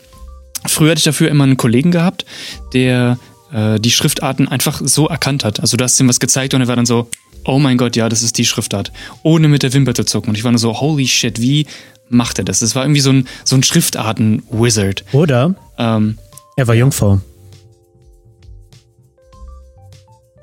früher 0.66 0.92
hatte 0.92 1.00
ich 1.00 1.06
dafür 1.06 1.30
immer 1.30 1.44
einen 1.44 1.58
Kollegen 1.58 1.92
gehabt, 1.92 2.26
der 2.74 3.18
äh, 3.54 3.80
die 3.80 3.92
Schriftarten 3.92 4.48
einfach 4.48 4.82
so 4.84 5.08
erkannt 5.08 5.46
hat. 5.46 5.60
Also 5.60 5.78
du 5.78 5.84
hast 5.84 6.00
ihm 6.00 6.10
was 6.10 6.20
gezeigt 6.20 6.54
und 6.54 6.62
er 6.62 6.68
war 6.68 6.76
dann 6.76 6.86
so, 6.86 7.08
oh 7.46 7.60
mein 7.60 7.78
Gott, 7.78 7.96
ja, 7.96 8.10
das 8.10 8.24
ist 8.24 8.38
die 8.38 8.46
Schriftart. 8.46 8.92
Ohne 9.24 9.48
mit 9.48 9.64
der 9.64 9.74
Wimper 9.74 9.94
zu 9.94 10.06
zucken. 10.06 10.30
Und 10.30 10.38
ich 10.38 10.44
war 10.44 10.52
nur 10.52 10.60
so, 10.60 10.80
holy 10.80 11.08
shit, 11.08 11.40
wie 11.42 11.66
macht 12.10 12.40
er 12.40 12.46
das? 12.46 12.60
Das 12.60 12.76
war 12.76 12.84
irgendwie 12.84 13.02
so 13.02 13.12
ein, 13.12 13.28
so 13.44 13.56
ein 13.56 13.64
Schriftarten-Wizard. 13.64 15.06
Oder? 15.14 15.56
Ähm, 15.78 16.18
er 16.62 16.68
war 16.68 16.76
Jungfrau. 16.76 17.20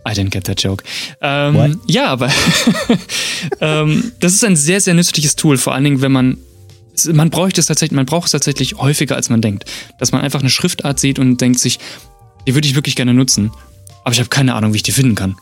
I 0.07 0.13
didn't 0.13 0.31
get 0.31 0.45
that 0.45 0.61
joke. 0.61 0.83
Ähm, 1.21 1.81
ja, 1.87 2.07
aber 2.07 2.31
ähm, 3.61 4.13
das 4.21 4.33
ist 4.33 4.45
ein 4.45 4.57
sehr, 4.57 4.81
sehr 4.81 4.95
nützliches 4.95 5.37
Tool, 5.37 5.59
vor 5.59 5.75
allen 5.75 5.85
Dingen, 5.85 6.01
wenn 6.01 6.13
man 6.13 6.39
man 7.13 7.31
bräuchte 7.31 7.61
es 7.61 7.67
tatsächlich, 7.67 7.95
man 7.95 8.07
braucht 8.07 8.27
es 8.27 8.33
tatsächlich 8.33 8.75
häufiger, 8.75 9.15
als 9.15 9.31
man 9.31 9.41
denkt. 9.41 9.67
Dass 10.01 10.11
man 10.11 10.23
einfach 10.23 10.41
eine 10.41 10.51
Schriftart 10.51 10.99
sieht 10.99 11.21
und 11.21 11.41
denkt 11.41 11.61
sich, 11.61 11.79
die 12.49 12.55
würde 12.55 12.67
ich 12.67 12.75
wirklich 12.75 12.97
gerne 12.97 13.15
nutzen, 13.15 13.53
aber 14.03 14.13
ich 14.13 14.19
habe 14.19 14.29
keine 14.29 14.55
Ahnung, 14.55 14.73
wie 14.73 14.79
ich 14.79 14.83
die 14.83 14.91
finden 14.91 15.15
kann. 15.15 15.37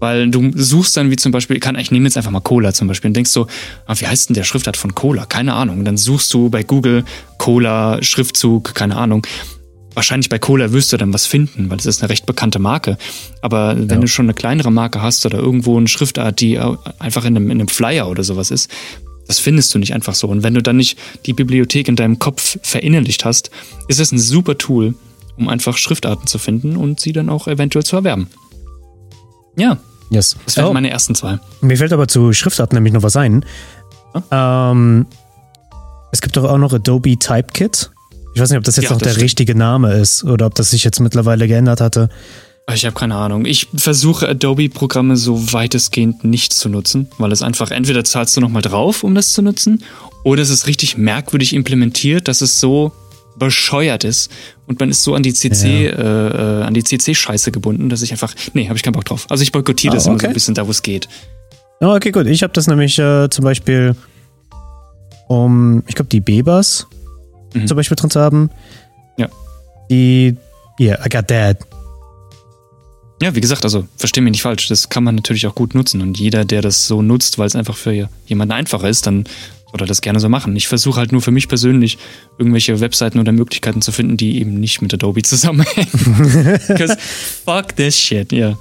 Weil 0.00 0.30
du 0.30 0.50
suchst 0.54 0.98
dann 0.98 1.10
wie 1.10 1.16
zum 1.16 1.32
Beispiel, 1.32 1.58
kann, 1.58 1.78
ich 1.78 1.90
nehme 1.90 2.04
jetzt 2.04 2.18
einfach 2.18 2.30
mal 2.30 2.40
Cola 2.40 2.74
zum 2.74 2.88
Beispiel 2.88 3.08
und 3.08 3.14
denkst 3.14 3.30
so, 3.30 3.46
ah, 3.86 3.94
wie 3.96 4.06
heißt 4.06 4.28
denn 4.28 4.34
der 4.34 4.44
Schriftart 4.44 4.76
von 4.76 4.94
Cola? 4.94 5.24
Keine 5.24 5.54
Ahnung. 5.54 5.78
Und 5.78 5.84
dann 5.86 5.96
suchst 5.96 6.34
du 6.34 6.50
bei 6.50 6.62
Google 6.62 7.04
Cola, 7.38 8.02
Schriftzug, 8.02 8.74
keine 8.74 8.96
Ahnung 8.96 9.26
wahrscheinlich 9.94 10.28
bei 10.28 10.38
Cola 10.38 10.72
wirst 10.72 10.92
du 10.92 10.96
dann 10.96 11.12
was 11.12 11.26
finden, 11.26 11.70
weil 11.70 11.78
es 11.78 11.86
ist 11.86 12.02
eine 12.02 12.10
recht 12.10 12.26
bekannte 12.26 12.58
Marke. 12.58 12.96
Aber 13.42 13.76
wenn 13.76 13.88
ja. 13.88 13.96
du 13.98 14.06
schon 14.06 14.26
eine 14.26 14.34
kleinere 14.34 14.70
Marke 14.70 15.02
hast 15.02 15.24
oder 15.26 15.38
irgendwo 15.38 15.76
eine 15.76 15.88
Schriftart, 15.88 16.40
die 16.40 16.58
einfach 16.98 17.24
in 17.24 17.36
einem, 17.36 17.50
in 17.50 17.58
einem 17.58 17.68
Flyer 17.68 18.08
oder 18.08 18.22
sowas 18.22 18.50
ist, 18.50 18.70
das 19.26 19.38
findest 19.38 19.72
du 19.74 19.78
nicht 19.78 19.94
einfach 19.94 20.14
so. 20.14 20.26
Und 20.28 20.42
wenn 20.42 20.54
du 20.54 20.62
dann 20.62 20.76
nicht 20.76 20.98
die 21.26 21.32
Bibliothek 21.32 21.88
in 21.88 21.96
deinem 21.96 22.18
Kopf 22.18 22.58
verinnerlicht 22.62 23.24
hast, 23.24 23.50
ist 23.86 24.00
es 24.00 24.10
ein 24.10 24.18
super 24.18 24.58
Tool, 24.58 24.94
um 25.36 25.48
einfach 25.48 25.76
Schriftarten 25.76 26.26
zu 26.26 26.38
finden 26.38 26.76
und 26.76 26.98
sie 27.00 27.12
dann 27.12 27.28
auch 27.28 27.46
eventuell 27.46 27.84
zu 27.84 27.96
erwerben. 27.96 28.28
Ja. 29.56 29.78
Yes. 30.10 30.36
Das 30.44 30.56
wären 30.56 30.66
oh. 30.68 30.72
meine 30.72 30.90
ersten 30.90 31.14
zwei. 31.14 31.38
Mir 31.60 31.76
fällt 31.76 31.92
aber 31.92 32.08
zu 32.08 32.32
Schriftarten 32.32 32.74
nämlich 32.76 32.92
noch 32.92 33.04
was 33.04 33.14
ein. 33.14 33.44
Ähm, 34.32 35.06
es 36.10 36.20
gibt 36.20 36.36
doch 36.36 36.44
auch 36.44 36.58
noch 36.58 36.72
Adobe 36.72 37.16
Typekit. 37.16 37.92
Ich 38.34 38.40
weiß 38.40 38.50
nicht, 38.50 38.58
ob 38.58 38.64
das 38.64 38.76
jetzt 38.76 38.84
ja, 38.84 38.90
noch 38.90 38.98
das 38.98 39.06
der 39.06 39.10
stimmt. 39.12 39.24
richtige 39.24 39.54
Name 39.54 39.94
ist 39.94 40.24
oder 40.24 40.46
ob 40.46 40.54
das 40.54 40.70
sich 40.70 40.84
jetzt 40.84 41.00
mittlerweile 41.00 41.48
geändert 41.48 41.80
hatte. 41.80 42.08
Ich 42.72 42.84
habe 42.84 42.94
keine 42.94 43.16
Ahnung. 43.16 43.46
Ich 43.46 43.66
versuche 43.74 44.28
Adobe-Programme 44.28 45.16
so 45.16 45.52
weitestgehend 45.52 46.24
nicht 46.24 46.52
zu 46.52 46.68
nutzen, 46.68 47.08
weil 47.18 47.32
es 47.32 47.42
einfach 47.42 47.70
entweder 47.70 48.04
zahlst 48.04 48.36
du 48.36 48.40
nochmal 48.40 48.62
drauf, 48.62 49.02
um 49.02 49.14
das 49.14 49.32
zu 49.32 49.42
nutzen, 49.42 49.82
oder 50.22 50.42
es 50.42 50.50
ist 50.50 50.66
richtig 50.66 50.96
merkwürdig 50.96 51.54
implementiert, 51.54 52.28
dass 52.28 52.42
es 52.42 52.60
so 52.60 52.92
bescheuert 53.36 54.04
ist 54.04 54.30
und 54.66 54.78
man 54.78 54.90
ist 54.90 55.02
so 55.02 55.14
an 55.14 55.22
die 55.22 55.32
CC, 55.32 55.86
ja. 55.86 55.90
äh, 55.92 56.60
äh 56.60 56.62
an 56.62 56.74
die 56.74 56.84
CC-Scheiße 56.84 57.50
gebunden, 57.50 57.88
dass 57.88 58.02
ich 58.02 58.12
einfach, 58.12 58.34
nee, 58.52 58.66
habe 58.68 58.76
ich 58.76 58.82
keinen 58.82 58.92
Bock 58.92 59.06
drauf. 59.06 59.26
Also 59.30 59.42
ich 59.42 59.50
boykottiere 59.50 59.92
ah, 59.92 59.96
das 59.96 60.04
okay. 60.04 60.12
immer 60.12 60.20
so 60.20 60.26
ein 60.28 60.34
bisschen 60.34 60.54
da, 60.54 60.66
wo 60.66 60.70
es 60.70 60.82
geht. 60.82 61.08
Oh, 61.80 61.94
okay, 61.94 62.10
gut. 62.10 62.26
Ich 62.26 62.42
habe 62.42 62.52
das 62.52 62.66
nämlich 62.66 62.98
äh, 62.98 63.30
zum 63.30 63.44
Beispiel 63.44 63.96
um, 65.28 65.82
ich 65.86 65.94
glaube, 65.94 66.10
die 66.10 66.20
Bebers 66.20 66.86
mhm. 67.54 67.66
zum 67.66 67.76
Beispiel 67.76 67.96
drin 67.96 68.10
zu 68.10 68.20
haben. 68.20 68.50
Ja. 69.16 69.28
Die, 69.90 70.36
yeah, 70.78 71.04
I 71.04 71.08
got 71.08 71.28
that. 71.28 71.58
Ja, 73.22 73.34
wie 73.34 73.40
gesagt, 73.40 73.64
also 73.64 73.86
versteh 73.96 74.22
mich 74.22 74.32
nicht 74.32 74.42
falsch, 74.42 74.68
das 74.68 74.88
kann 74.88 75.04
man 75.04 75.14
natürlich 75.14 75.46
auch 75.46 75.54
gut 75.54 75.74
nutzen 75.74 76.00
und 76.00 76.18
jeder, 76.18 76.46
der 76.46 76.62
das 76.62 76.86
so 76.86 77.02
nutzt, 77.02 77.38
weil 77.38 77.46
es 77.46 77.54
einfach 77.54 77.76
für 77.76 78.08
jemanden 78.26 78.52
einfacher 78.52 78.88
ist, 78.88 79.06
dann 79.06 79.24
soll 79.70 79.82
er 79.82 79.86
das 79.86 80.00
gerne 80.00 80.20
so 80.20 80.28
machen. 80.28 80.56
Ich 80.56 80.68
versuche 80.68 80.98
halt 80.98 81.12
nur 81.12 81.20
für 81.20 81.30
mich 81.30 81.46
persönlich 81.46 81.98
irgendwelche 82.38 82.80
Webseiten 82.80 83.18
oder 83.18 83.32
Möglichkeiten 83.32 83.82
zu 83.82 83.92
finden, 83.92 84.16
die 84.16 84.40
eben 84.40 84.54
nicht 84.54 84.80
mit 84.80 84.94
Adobe 84.94 85.22
zusammenhängen. 85.22 86.60
Because 86.66 86.96
fuck 87.44 87.76
this 87.76 87.98
shit, 87.98 88.32
ja. 88.32 88.48
Yeah. 88.48 88.58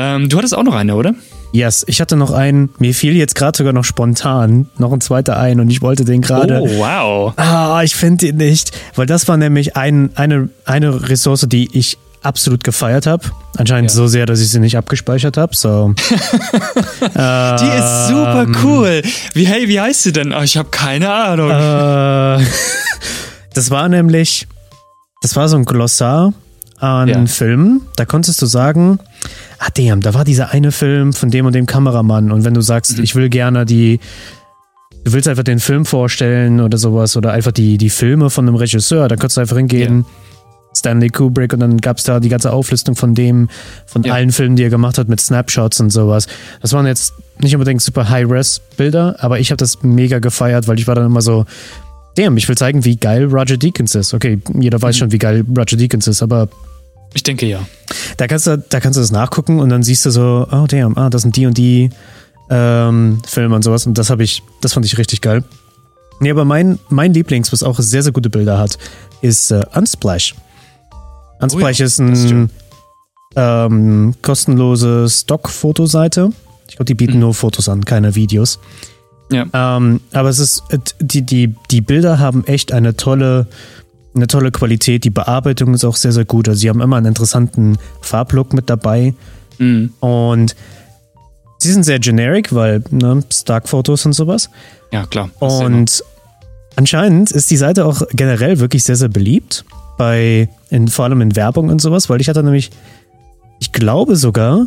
Ähm, 0.00 0.28
du 0.28 0.38
hattest 0.38 0.56
auch 0.56 0.62
noch 0.62 0.74
eine, 0.74 0.94
oder? 0.94 1.14
Yes, 1.52 1.84
ich 1.88 2.00
hatte 2.00 2.16
noch 2.16 2.30
einen, 2.30 2.70
mir 2.78 2.94
fiel 2.94 3.16
jetzt 3.16 3.34
gerade 3.34 3.56
sogar 3.58 3.72
noch 3.72 3.84
spontan 3.84 4.68
noch 4.78 4.92
ein 4.92 5.00
zweiter 5.00 5.36
ein 5.36 5.58
und 5.58 5.68
ich 5.68 5.82
wollte 5.82 6.04
den 6.04 6.22
gerade. 6.22 6.60
Oh, 6.62 6.78
wow. 6.78 7.34
Ah, 7.36 7.82
ich 7.82 7.96
finde 7.96 8.28
ihn 8.28 8.36
nicht, 8.36 8.70
weil 8.94 9.06
das 9.06 9.26
war 9.26 9.36
nämlich 9.36 9.76
ein, 9.76 10.10
eine, 10.14 10.48
eine 10.64 11.08
Ressource, 11.08 11.46
die 11.48 11.68
ich 11.76 11.98
absolut 12.22 12.62
gefeiert 12.62 13.06
habe. 13.06 13.24
Anscheinend 13.56 13.90
ja. 13.90 13.96
so 13.96 14.06
sehr, 14.06 14.26
dass 14.26 14.40
ich 14.40 14.50
sie 14.50 14.60
nicht 14.60 14.76
abgespeichert 14.76 15.36
habe. 15.36 15.56
So. 15.56 15.94
die 16.00 17.78
ist 17.78 18.08
super 18.08 18.44
ähm, 18.44 18.56
cool. 18.62 19.02
Wie, 19.34 19.46
hey, 19.46 19.68
wie 19.68 19.80
heißt 19.80 20.04
sie 20.04 20.12
denn? 20.12 20.32
Oh, 20.32 20.42
ich 20.42 20.56
habe 20.56 20.68
keine 20.70 21.12
Ahnung. 21.12 21.50
Äh, 21.50 22.44
das 23.54 23.70
war 23.70 23.88
nämlich, 23.88 24.46
das 25.22 25.34
war 25.34 25.48
so 25.48 25.56
ein 25.56 25.64
Glossar 25.64 26.32
an 26.80 27.08
ja. 27.08 27.26
Filmen. 27.26 27.82
Da 27.96 28.04
konntest 28.04 28.40
du 28.42 28.46
sagen, 28.46 28.98
ah 29.58 29.68
damn, 29.74 30.00
da 30.00 30.14
war 30.14 30.24
dieser 30.24 30.50
eine 30.50 30.72
Film 30.72 31.12
von 31.12 31.30
dem 31.30 31.46
und 31.46 31.54
dem 31.54 31.66
Kameramann. 31.66 32.32
Und 32.32 32.44
wenn 32.44 32.54
du 32.54 32.60
sagst, 32.60 32.98
mhm. 32.98 33.04
ich 33.04 33.14
will 33.14 33.28
gerne 33.28 33.64
die, 33.66 34.00
du 35.04 35.12
willst 35.12 35.28
einfach 35.28 35.44
den 35.44 35.60
Film 35.60 35.84
vorstellen 35.84 36.60
oder 36.60 36.78
sowas 36.78 37.16
oder 37.16 37.32
einfach 37.32 37.52
die, 37.52 37.78
die 37.78 37.90
Filme 37.90 38.30
von 38.30 38.46
einem 38.46 38.56
Regisseur, 38.56 39.08
dann 39.08 39.18
kannst 39.18 39.36
du 39.36 39.40
einfach 39.40 39.56
hingehen. 39.56 40.00
Ja. 40.00 40.14
Stanley 40.72 41.08
Kubrick 41.08 41.52
und 41.52 41.60
dann 41.60 41.78
gab 41.78 41.98
es 41.98 42.04
da 42.04 42.20
die 42.20 42.28
ganze 42.28 42.52
Auflistung 42.52 42.94
von 42.94 43.14
dem, 43.14 43.48
von 43.86 44.04
ja. 44.04 44.14
allen 44.14 44.30
Filmen, 44.30 44.54
die 44.54 44.62
er 44.62 44.70
gemacht 44.70 44.98
hat 44.98 45.08
mit 45.08 45.20
Snapshots 45.20 45.80
und 45.80 45.90
sowas. 45.90 46.28
Das 46.62 46.72
waren 46.72 46.86
jetzt 46.86 47.12
nicht 47.40 47.54
unbedingt 47.54 47.82
super 47.82 48.08
High-Res-Bilder, 48.08 49.16
aber 49.18 49.40
ich 49.40 49.50
habe 49.50 49.56
das 49.56 49.82
mega 49.82 50.20
gefeiert, 50.20 50.68
weil 50.68 50.78
ich 50.78 50.86
war 50.86 50.94
dann 50.94 51.06
immer 51.06 51.22
so, 51.22 51.44
damn, 52.20 52.36
ich 52.36 52.48
will 52.48 52.56
zeigen, 52.56 52.84
wie 52.84 52.96
geil 52.96 53.24
Roger 53.24 53.56
Deakins 53.56 53.94
ist. 53.94 54.12
Okay, 54.12 54.40
jeder 54.58 54.80
weiß 54.80 54.96
mhm. 54.96 54.98
schon, 54.98 55.12
wie 55.12 55.18
geil 55.18 55.44
Roger 55.56 55.76
Deakins 55.76 56.06
ist, 56.06 56.22
aber 56.22 56.48
ich 57.14 57.22
denke 57.22 57.46
ja. 57.46 57.60
Da 58.16 58.26
kannst 58.26 58.46
du, 58.46 58.58
da 58.58 58.80
kannst 58.80 58.96
du 58.96 59.00
das 59.00 59.10
nachgucken 59.10 59.58
und 59.58 59.70
dann 59.70 59.82
siehst 59.82 60.06
du 60.06 60.10
so, 60.10 60.46
oh 60.50 60.66
damn, 60.68 60.96
ah, 60.96 61.10
das 61.10 61.22
sind 61.22 61.36
die 61.36 61.46
und 61.46 61.56
die 61.56 61.90
ähm, 62.50 63.20
Filme 63.26 63.56
und 63.56 63.62
sowas. 63.62 63.86
Und 63.86 63.96
das 63.98 64.10
habe 64.10 64.22
ich, 64.22 64.42
das 64.60 64.74
fand 64.74 64.86
ich 64.86 64.98
richtig 64.98 65.20
geil. 65.20 65.42
Nee, 66.20 66.30
aber 66.30 66.44
mein, 66.44 66.78
mein 66.90 67.14
Lieblings, 67.14 67.52
was 67.52 67.62
auch 67.62 67.78
sehr, 67.78 68.02
sehr 68.02 68.12
gute 68.12 68.28
Bilder 68.28 68.58
hat, 68.58 68.78
ist 69.22 69.50
äh, 69.50 69.64
Unsplash. 69.74 70.34
Unsplash 71.40 71.80
oh 71.80 71.82
ja, 71.82 71.86
ist 71.86 72.00
eine 72.00 72.50
ähm, 73.34 74.14
kostenlose 74.20 75.08
Stock-Fotoseite. 75.08 76.30
Ich 76.68 76.76
glaube, 76.76 76.84
die 76.84 76.94
bieten 76.94 77.14
mhm. 77.14 77.20
nur 77.20 77.34
Fotos 77.34 77.68
an, 77.68 77.84
keine 77.84 78.14
Videos. 78.14 78.60
Ja. 79.30 79.46
Ähm, 79.52 80.00
aber 80.12 80.28
es 80.28 80.38
ist, 80.38 80.62
die, 81.00 81.22
die, 81.22 81.54
die 81.70 81.80
Bilder 81.80 82.18
haben 82.18 82.44
echt 82.46 82.72
eine 82.72 82.96
tolle, 82.96 83.46
eine 84.14 84.26
tolle 84.26 84.50
Qualität. 84.50 85.04
Die 85.04 85.10
Bearbeitung 85.10 85.74
ist 85.74 85.84
auch 85.84 85.96
sehr, 85.96 86.12
sehr 86.12 86.24
gut. 86.24 86.48
Also 86.48 86.60
sie 86.60 86.68
haben 86.68 86.80
immer 86.80 86.96
einen 86.96 87.06
interessanten 87.06 87.78
Farblook 88.00 88.52
mit 88.52 88.68
dabei. 88.68 89.14
Mhm. 89.58 89.92
Und 90.00 90.56
sie 91.58 91.72
sind 91.72 91.84
sehr 91.84 92.00
generic, 92.00 92.54
weil 92.54 92.82
ne, 92.90 93.22
Stark-Fotos 93.32 94.06
und 94.06 94.12
sowas. 94.12 94.50
Ja, 94.92 95.06
klar. 95.06 95.30
Und 95.38 96.02
anscheinend 96.76 97.30
ist 97.30 97.50
die 97.50 97.56
Seite 97.56 97.86
auch 97.86 98.02
generell 98.12 98.58
wirklich 98.58 98.82
sehr, 98.82 98.96
sehr 98.96 99.08
beliebt. 99.08 99.64
Bei, 99.96 100.48
in, 100.70 100.88
vor 100.88 101.04
allem 101.04 101.20
in 101.20 101.36
Werbung 101.36 101.68
und 101.68 101.80
sowas, 101.80 102.08
weil 102.08 102.22
ich 102.22 102.28
hatte 102.28 102.42
nämlich, 102.42 102.70
ich 103.60 103.70
glaube 103.72 104.16
sogar, 104.16 104.66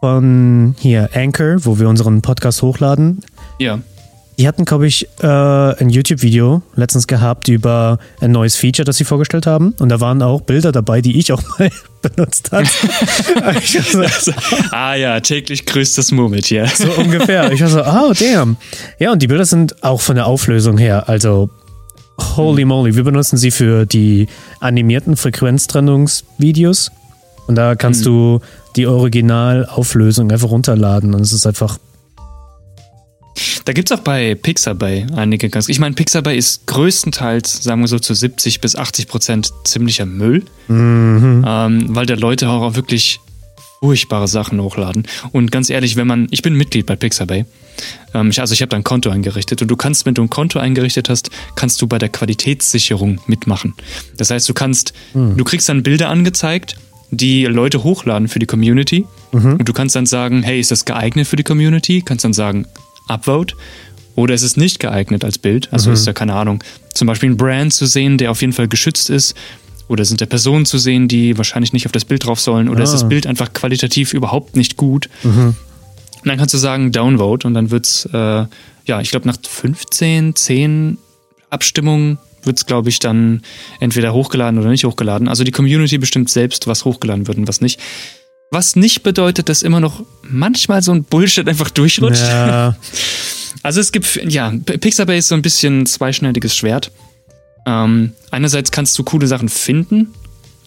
von 0.00 0.74
hier 0.78 1.10
Anchor, 1.14 1.56
wo 1.64 1.78
wir 1.78 1.88
unseren 1.88 2.22
Podcast 2.22 2.62
hochladen. 2.62 3.22
Ja. 3.58 3.80
Die 4.38 4.46
hatten, 4.46 4.66
glaube 4.66 4.86
ich, 4.86 5.08
äh, 5.22 5.26
ein 5.26 5.88
YouTube-Video 5.88 6.60
letztens 6.74 7.06
gehabt 7.06 7.48
über 7.48 7.98
ein 8.20 8.32
neues 8.32 8.54
Feature, 8.56 8.84
das 8.84 8.98
sie 8.98 9.04
vorgestellt 9.04 9.46
haben. 9.46 9.74
Und 9.78 9.88
da 9.88 10.00
waren 10.00 10.20
auch 10.20 10.42
Bilder 10.42 10.72
dabei, 10.72 11.00
die 11.00 11.18
ich 11.18 11.32
auch 11.32 11.42
mal 11.58 11.70
benutzt 12.02 12.52
habe. 12.52 12.66
so, 14.20 14.32
ah 14.72 14.94
ja, 14.94 15.20
täglich 15.20 15.64
grüßt 15.64 15.96
das 15.96 16.12
Murmeltier. 16.12 16.66
So 16.66 16.90
ungefähr. 16.92 17.50
Ich 17.52 17.62
war 17.62 17.68
so, 17.68 17.82
oh 17.82 18.12
damn. 18.12 18.58
Ja, 18.98 19.12
und 19.12 19.22
die 19.22 19.26
Bilder 19.26 19.46
sind 19.46 19.82
auch 19.82 20.02
von 20.02 20.16
der 20.16 20.26
Auflösung 20.26 20.76
her, 20.76 21.08
also 21.08 21.48
holy 22.36 22.62
hm. 22.62 22.68
moly. 22.68 22.94
Wir 22.94 23.04
benutzen 23.04 23.38
sie 23.38 23.50
für 23.50 23.86
die 23.86 24.26
animierten 24.60 25.16
Frequenztrennungsvideos. 25.16 26.90
Und 27.46 27.54
da 27.54 27.74
kannst 27.76 28.00
mhm. 28.00 28.04
du 28.04 28.40
die 28.76 28.86
Originalauflösung 28.86 30.30
einfach 30.30 30.50
runterladen 30.50 31.14
und 31.14 31.20
es 31.20 31.32
ist 31.32 31.46
einfach 31.46 31.78
da 33.66 33.72
gibt 33.72 33.90
es 33.90 33.98
auch 33.98 34.02
bei 34.02 34.36
Pixabay 34.36 35.06
einige 35.14 35.50
ganz. 35.50 35.68
Ich 35.68 35.80
meine, 35.80 35.94
Pixabay 35.94 36.38
ist 36.38 36.66
größtenteils, 36.68 37.64
sagen 37.64 37.80
wir 37.80 37.88
so, 37.88 37.98
zu 37.98 38.14
70 38.14 38.60
bis 38.60 38.76
80 38.76 39.08
Prozent 39.08 39.50
ziemlicher 39.64 40.06
Müll, 40.06 40.44
mhm. 40.68 41.44
ähm, 41.46 41.86
weil 41.88 42.06
da 42.06 42.14
Leute 42.14 42.48
auch 42.48 42.76
wirklich 42.76 43.20
furchtbare 43.80 44.28
Sachen 44.28 44.60
hochladen. 44.60 45.06
Und 45.32 45.50
ganz 45.52 45.68
ehrlich, 45.68 45.96
wenn 45.96 46.06
man, 46.06 46.28
ich 46.30 46.42
bin 46.42 46.54
Mitglied 46.54 46.86
bei 46.86 46.96
Pixabay, 46.96 47.44
ähm, 48.14 48.30
ich, 48.30 48.40
also 48.40 48.54
ich 48.54 48.62
habe 48.62 48.70
da 48.70 48.76
ein 48.76 48.84
Konto 48.84 49.10
eingerichtet 49.10 49.60
und 49.62 49.68
du 49.68 49.76
kannst, 49.76 50.06
wenn 50.06 50.14
du 50.14 50.22
ein 50.22 50.30
Konto 50.30 50.58
eingerichtet 50.58 51.08
hast, 51.08 51.30
kannst 51.56 51.82
du 51.82 51.86
bei 51.86 51.98
der 51.98 52.08
Qualitätssicherung 52.08 53.20
mitmachen. 53.26 53.74
Das 54.16 54.30
heißt, 54.30 54.48
du 54.48 54.54
kannst, 54.54 54.92
mhm. 55.12 55.36
du 55.36 55.44
kriegst 55.44 55.68
dann 55.68 55.82
Bilder 55.82 56.08
angezeigt, 56.08 56.76
die 57.10 57.44
Leute 57.44 57.84
hochladen 57.84 58.28
für 58.28 58.38
die 58.38 58.46
Community 58.46 59.06
mhm. 59.32 59.54
und 59.54 59.68
du 59.68 59.72
kannst 59.72 59.96
dann 59.96 60.06
sagen, 60.06 60.42
hey, 60.42 60.58
ist 60.60 60.70
das 60.70 60.84
geeignet 60.84 61.26
für 61.26 61.36
die 61.36 61.44
Community? 61.44 62.02
Kannst 62.02 62.24
dann 62.24 62.32
sagen, 62.32 62.66
Upvote 63.08 63.54
oder 64.14 64.34
ist 64.34 64.42
es 64.42 64.56
nicht 64.56 64.80
geeignet 64.80 65.24
als 65.24 65.38
Bild? 65.38 65.68
Also 65.72 65.90
mhm. 65.90 65.94
ist 65.94 66.06
da 66.06 66.12
keine 66.12 66.34
Ahnung, 66.34 66.62
zum 66.94 67.06
Beispiel 67.06 67.30
ein 67.30 67.36
Brand 67.36 67.72
zu 67.72 67.86
sehen, 67.86 68.18
der 68.18 68.30
auf 68.30 68.40
jeden 68.40 68.52
Fall 68.52 68.68
geschützt 68.68 69.10
ist 69.10 69.34
oder 69.88 70.04
sind 70.04 70.20
da 70.20 70.26
Personen 70.26 70.66
zu 70.66 70.78
sehen, 70.78 71.06
die 71.06 71.38
wahrscheinlich 71.38 71.72
nicht 71.72 71.86
auf 71.86 71.92
das 71.92 72.04
Bild 72.04 72.26
drauf 72.26 72.40
sollen 72.40 72.68
oder 72.68 72.80
ah. 72.80 72.84
ist 72.84 72.92
das 72.92 73.04
ah. 73.04 73.08
Bild 73.08 73.26
einfach 73.26 73.52
qualitativ 73.52 74.12
überhaupt 74.12 74.56
nicht 74.56 74.76
gut? 74.76 75.08
Mhm. 75.22 75.54
Und 76.22 76.30
dann 76.30 76.38
kannst 76.38 76.54
du 76.54 76.58
sagen 76.58 76.90
Downvote 76.90 77.46
und 77.46 77.54
dann 77.54 77.70
wird's, 77.70 78.08
äh, 78.12 78.46
ja, 78.86 79.00
ich 79.00 79.10
glaube 79.10 79.28
nach 79.28 79.36
15, 79.40 80.34
10 80.34 80.98
Abstimmungen 81.50 82.18
wird 82.46 82.58
es, 82.58 82.66
glaube 82.66 82.88
ich, 82.88 82.98
dann 82.98 83.42
entweder 83.80 84.12
hochgeladen 84.12 84.58
oder 84.58 84.70
nicht 84.70 84.84
hochgeladen. 84.84 85.28
Also 85.28 85.44
die 85.44 85.50
Community 85.50 85.98
bestimmt 85.98 86.30
selbst, 86.30 86.66
was 86.66 86.84
hochgeladen 86.84 87.26
wird 87.26 87.38
und 87.38 87.48
was 87.48 87.60
nicht. 87.60 87.80
Was 88.50 88.76
nicht 88.76 89.02
bedeutet, 89.02 89.48
dass 89.48 89.62
immer 89.62 89.80
noch 89.80 90.04
manchmal 90.22 90.82
so 90.82 90.92
ein 90.92 91.04
Bullshit 91.04 91.48
einfach 91.48 91.70
durchrutscht. 91.70 92.22
Ja. 92.22 92.76
Also 93.62 93.80
es 93.80 93.90
gibt, 93.90 94.20
ja, 94.28 94.52
Pixabay 94.64 95.18
ist 95.18 95.26
so 95.26 95.34
ein 95.34 95.42
bisschen 95.42 95.86
zweischneidiges 95.86 96.54
Schwert. 96.54 96.92
Ähm, 97.66 98.12
einerseits 98.30 98.70
kannst 98.70 98.96
du 98.96 99.02
coole 99.02 99.26
Sachen 99.26 99.48
finden, 99.48 100.14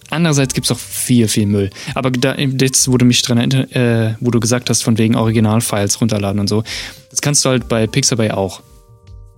andererseits 0.09 0.53
gibt 0.53 0.65
es 0.65 0.71
auch 0.71 0.79
viel, 0.79 1.27
viel 1.29 1.45
Müll. 1.45 1.69
Aber 1.95 2.11
da, 2.11 2.35
jetzt, 2.35 2.91
wo 2.91 2.97
du 2.97 3.05
mich 3.05 3.21
dran 3.21 3.37
erinnert, 3.37 3.73
äh, 3.73 4.15
wo 4.19 4.31
du 4.31 4.39
gesagt 4.39 4.69
hast, 4.69 4.83
von 4.83 4.97
wegen 4.97 5.15
Originalfiles 5.15 6.01
runterladen 6.01 6.41
und 6.41 6.49
so, 6.49 6.63
das 7.09 7.21
kannst 7.21 7.45
du 7.45 7.49
halt 7.49 7.69
bei 7.69 7.87
Pixabay 7.87 8.31
auch. 8.31 8.61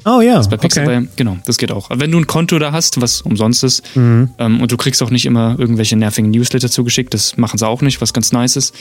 Oh 0.06 0.22
ja. 0.22 0.36
Das 0.36 0.50
bei 0.50 0.58
Pixabay, 0.58 0.98
okay. 0.98 1.08
genau, 1.16 1.38
das 1.46 1.58
geht 1.58 1.72
auch. 1.72 1.90
Wenn 1.94 2.12
du 2.12 2.18
ein 2.18 2.28
Konto 2.28 2.58
da 2.60 2.72
hast, 2.72 3.00
was 3.02 3.22
umsonst 3.22 3.64
ist, 3.64 3.96
mhm. 3.96 4.32
ähm, 4.40 4.62
und 4.62 4.72
du 4.72 4.78
kriegst 4.78 5.02
auch 5.04 5.10
nicht 5.10 5.26
immer 5.26 5.56
irgendwelche 5.60 5.96
nervigen 5.96 6.32
Newsletter 6.32 6.70
zugeschickt, 6.70 7.14
das 7.14 7.38
machen 7.38 7.58
sie 7.58 7.68
auch 7.68 7.82
nicht, 7.82 8.02
was 8.02 8.14
ganz 8.14 8.32
nice 8.32 8.56
ist, 8.56 8.76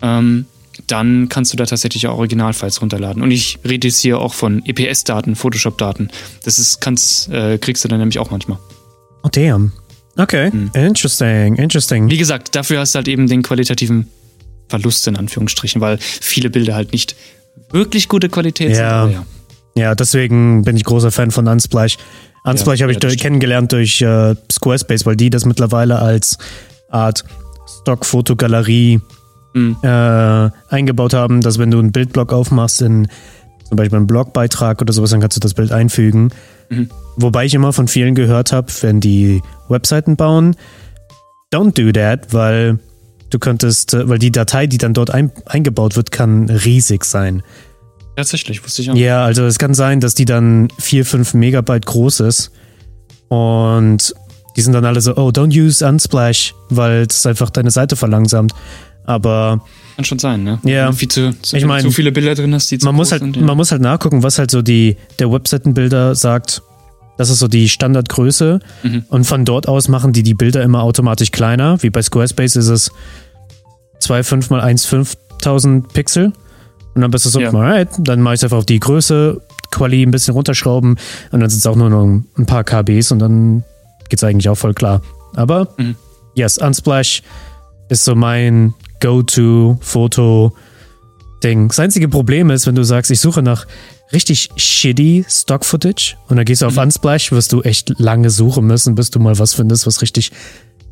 ähm, 0.00 0.46
dann 0.86 1.28
kannst 1.28 1.52
du 1.52 1.56
da 1.56 1.66
tatsächlich 1.66 2.06
auch 2.06 2.16
Originalfiles 2.16 2.80
runterladen. 2.80 3.22
Und 3.22 3.30
ich 3.30 3.58
rede 3.64 3.88
jetzt 3.88 4.00
hier 4.00 4.18
auch 4.18 4.32
von 4.32 4.64
EPS-Daten, 4.64 5.36
Photoshop-Daten. 5.36 6.08
Das 6.44 6.58
ist, 6.58 6.80
kannst, 6.80 7.28
äh, 7.28 7.58
kriegst 7.58 7.84
du 7.84 7.88
dann 7.88 7.98
nämlich 7.98 8.18
auch 8.18 8.30
manchmal. 8.30 8.58
Oh 9.22 9.28
damn. 9.30 9.72
Okay, 10.16 10.50
mhm. 10.50 10.70
interesting, 10.74 11.56
interesting. 11.56 12.10
Wie 12.10 12.18
gesagt, 12.18 12.54
dafür 12.54 12.80
hast 12.80 12.94
du 12.94 12.98
halt 12.98 13.08
eben 13.08 13.26
den 13.28 13.42
qualitativen 13.42 14.08
Verlust 14.68 15.06
in 15.06 15.16
Anführungsstrichen, 15.16 15.80
weil 15.80 15.98
viele 15.98 16.50
Bilder 16.50 16.74
halt 16.74 16.92
nicht 16.92 17.16
wirklich 17.70 18.08
gute 18.08 18.28
Qualität 18.28 18.76
ja. 18.76 19.04
sind. 19.04 19.14
Ja. 19.14 19.26
Ja, 19.74 19.94
deswegen 19.94 20.64
bin 20.64 20.76
ich 20.76 20.84
großer 20.84 21.10
Fan 21.10 21.30
von 21.30 21.48
Unsplash. 21.48 21.98
Unsplash 22.44 22.80
ja, 22.80 22.84
habe 22.84 22.92
ich 22.92 22.98
durch, 22.98 23.18
kennengelernt 23.18 23.72
durch 23.72 24.02
äh, 24.02 24.34
Squarespace, 24.50 25.06
weil 25.06 25.16
die 25.16 25.30
das 25.30 25.44
mittlerweile 25.44 25.98
als 25.98 26.38
Art 26.90 27.24
Stock-Fotogalerie 27.80 29.00
mhm. 29.54 29.76
äh, 29.82 30.50
eingebaut 30.68 31.14
haben, 31.14 31.40
dass 31.40 31.58
wenn 31.58 31.70
du 31.70 31.78
einen 31.78 31.92
Bildblock 31.92 32.32
aufmachst, 32.32 32.82
in 32.82 33.08
zum 33.64 33.76
Beispiel 33.76 33.96
einen 33.96 34.06
Blogbeitrag 34.06 34.82
oder 34.82 34.92
sowas, 34.92 35.10
dann 35.10 35.20
kannst 35.20 35.36
du 35.36 35.40
das 35.40 35.54
Bild 35.54 35.72
einfügen. 35.72 36.30
Mhm. 36.68 36.90
Wobei 37.16 37.46
ich 37.46 37.54
immer 37.54 37.72
von 37.72 37.88
vielen 37.88 38.14
gehört 38.14 38.52
habe, 38.52 38.70
wenn 38.82 39.00
die 39.00 39.40
Webseiten 39.68 40.16
bauen, 40.16 40.56
don't 41.52 41.72
do 41.80 41.90
that, 41.92 42.34
weil 42.34 42.78
du 43.30 43.38
könntest, 43.38 43.94
äh, 43.94 44.08
weil 44.08 44.18
die 44.18 44.30
Datei, 44.30 44.66
die 44.66 44.78
dann 44.78 44.92
dort 44.92 45.10
ein, 45.10 45.32
eingebaut 45.46 45.96
wird, 45.96 46.10
kann 46.10 46.50
riesig 46.50 47.04
sein. 47.04 47.42
Tatsächlich, 48.16 48.62
wusste 48.62 48.82
ich 48.82 48.90
auch. 48.90 48.94
Ja, 48.94 49.24
also 49.24 49.44
es 49.44 49.58
kann 49.58 49.74
sein, 49.74 50.00
dass 50.00 50.14
die 50.14 50.24
dann 50.24 50.68
4, 50.78 51.04
5 51.06 51.34
Megabyte 51.34 51.86
groß 51.86 52.20
ist. 52.20 52.52
Und 53.28 54.14
die 54.56 54.60
sind 54.60 54.74
dann 54.74 54.84
alle 54.84 55.00
so, 55.00 55.16
oh, 55.16 55.30
don't 55.30 55.58
use 55.58 55.86
Unsplash, 55.86 56.54
weil 56.68 57.06
es 57.08 57.24
einfach 57.24 57.50
deine 57.50 57.70
Seite 57.70 57.96
verlangsamt. 57.96 58.52
Aber. 59.04 59.64
Kann 59.96 60.04
schon 60.04 60.18
sein, 60.18 60.44
ne? 60.44 60.58
Ja. 60.64 60.92
Viel 60.92 61.08
zu, 61.08 61.32
zu, 61.40 61.56
ich 61.56 61.64
mein, 61.64 61.82
zu 61.82 61.90
viele 61.90 62.12
Bilder 62.12 62.34
drin 62.34 62.54
hast, 62.54 62.70
die 62.70 62.78
zu 62.78 62.86
man 62.86 62.94
muss 62.94 63.12
halt, 63.12 63.22
sind, 63.22 63.36
ja. 63.36 63.42
Man 63.42 63.56
muss 63.56 63.72
halt 63.72 63.82
nachgucken, 63.82 64.22
was 64.22 64.38
halt 64.38 64.50
so 64.50 64.62
die, 64.62 64.96
der 65.18 65.32
Webseitenbilder 65.32 66.14
sagt. 66.14 66.62
Das 67.18 67.30
ist 67.30 67.38
so 67.38 67.48
die 67.48 67.68
Standardgröße. 67.68 68.60
Mhm. 68.82 69.04
Und 69.08 69.24
von 69.24 69.44
dort 69.44 69.68
aus 69.68 69.88
machen 69.88 70.12
die 70.12 70.22
die 70.22 70.34
Bilder 70.34 70.62
immer 70.62 70.82
automatisch 70.82 71.30
kleiner. 71.30 71.82
Wie 71.82 71.90
bei 71.90 72.02
Squarespace 72.02 72.56
ist 72.56 72.68
es 72.68 72.92
2,5 74.02 74.50
mal 74.50 74.62
1,5000 74.62 75.92
Pixel. 75.92 76.32
Und 76.94 77.02
dann 77.02 77.10
bist 77.10 77.24
du 77.24 77.30
so, 77.30 77.40
ja. 77.40 77.50
alright, 77.50 77.88
dann 77.98 78.20
mache 78.20 78.34
ich 78.34 78.42
einfach 78.42 78.58
auf 78.58 78.66
die 78.66 78.80
Größe, 78.80 79.40
Quali 79.70 80.02
ein 80.02 80.10
bisschen 80.10 80.34
runterschrauben 80.34 80.98
und 81.30 81.40
dann 81.40 81.48
sind 81.48 81.60
es 81.60 81.66
auch 81.66 81.76
nur 81.76 81.88
noch 81.88 82.04
ein 82.04 82.46
paar 82.46 82.62
KBs 82.62 83.12
und 83.12 83.20
dann 83.20 83.64
geht 84.08 84.18
es 84.18 84.24
eigentlich 84.24 84.50
auch 84.50 84.56
voll 84.56 84.74
klar. 84.74 85.00
Aber 85.34 85.68
mhm. 85.78 85.96
yes, 86.34 86.58
Unsplash 86.58 87.22
ist 87.88 88.04
so 88.04 88.14
mein 88.14 88.74
Go-To-Foto-Ding. 89.00 91.68
Das 91.68 91.80
einzige 91.80 92.08
Problem 92.08 92.50
ist, 92.50 92.66
wenn 92.66 92.74
du 92.74 92.84
sagst, 92.84 93.10
ich 93.10 93.20
suche 93.20 93.42
nach 93.42 93.66
richtig 94.12 94.50
shitty 94.56 95.24
Stock-Footage 95.26 96.16
und 96.28 96.36
dann 96.36 96.44
gehst 96.44 96.60
du 96.60 96.66
auf 96.66 96.74
mhm. 96.74 96.82
Unsplash, 96.82 97.32
wirst 97.32 97.54
du 97.54 97.62
echt 97.62 97.98
lange 97.98 98.28
suchen 98.28 98.66
müssen, 98.66 98.94
bis 98.94 99.10
du 99.10 99.18
mal 99.18 99.38
was 99.38 99.54
findest, 99.54 99.86
was 99.86 100.02
richtig 100.02 100.32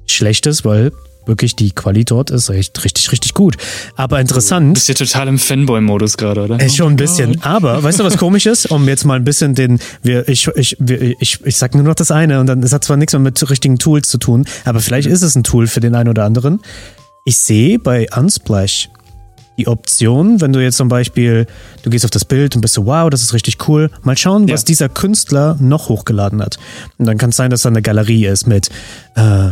schlecht 0.06 0.46
ist, 0.46 0.64
weil 0.64 0.92
wirklich 1.26 1.56
die 1.56 1.70
Qualität 1.70 2.10
dort 2.10 2.30
ist 2.30 2.48
echt 2.50 2.82
richtig, 2.84 3.12
richtig 3.12 3.34
gut. 3.34 3.56
Aber 3.96 4.20
interessant. 4.20 4.68
Du 4.68 4.72
bist 4.74 4.88
ja 4.88 4.94
total 4.94 5.28
im 5.28 5.38
Fanboy-Modus 5.38 6.16
gerade, 6.16 6.42
oder? 6.42 6.60
Ist 6.60 6.76
schon 6.76 6.92
ein 6.92 6.96
bisschen. 6.96 7.42
Aber 7.42 7.82
weißt 7.82 8.00
du, 8.00 8.04
was 8.04 8.16
komisch 8.16 8.46
ist? 8.46 8.70
Um 8.70 8.88
jetzt 8.88 9.04
mal 9.04 9.14
ein 9.14 9.24
bisschen 9.24 9.54
den, 9.54 9.78
wir, 10.02 10.28
ich, 10.28 10.48
ich, 10.56 10.76
ich, 10.80 11.38
ich 11.44 11.56
sag 11.56 11.74
nur 11.74 11.84
noch 11.84 11.94
das 11.94 12.10
eine 12.10 12.40
und 12.40 12.46
dann, 12.46 12.62
es 12.62 12.72
hat 12.72 12.84
zwar 12.84 12.96
nichts 12.96 13.12
mehr 13.12 13.20
mit 13.20 13.50
richtigen 13.50 13.78
Tools 13.78 14.08
zu 14.08 14.18
tun, 14.18 14.44
aber 14.64 14.80
vielleicht 14.80 15.08
mhm. 15.08 15.14
ist 15.14 15.22
es 15.22 15.34
ein 15.34 15.44
Tool 15.44 15.66
für 15.66 15.80
den 15.80 15.94
einen 15.94 16.08
oder 16.08 16.24
anderen. 16.24 16.60
Ich 17.24 17.36
sehe 17.36 17.78
bei 17.78 18.08
Unsplash 18.16 18.88
die 19.58 19.68
Option, 19.68 20.40
wenn 20.40 20.54
du 20.54 20.60
jetzt 20.60 20.78
zum 20.78 20.88
Beispiel, 20.88 21.46
du 21.82 21.90
gehst 21.90 22.06
auf 22.06 22.10
das 22.10 22.24
Bild 22.24 22.54
und 22.56 22.62
bist 22.62 22.74
so, 22.74 22.86
wow, 22.86 23.10
das 23.10 23.22
ist 23.22 23.34
richtig 23.34 23.68
cool, 23.68 23.90
mal 24.02 24.16
schauen, 24.16 24.48
was 24.48 24.62
ja. 24.62 24.64
dieser 24.64 24.88
Künstler 24.88 25.56
noch 25.60 25.90
hochgeladen 25.90 26.40
hat. 26.40 26.58
Und 26.96 27.04
dann 27.04 27.18
kann 27.18 27.28
es 27.28 27.36
sein, 27.36 27.50
dass 27.50 27.62
da 27.62 27.68
eine 27.68 27.82
Galerie 27.82 28.26
ist 28.26 28.46
mit 28.46 28.70
äh, 29.16 29.50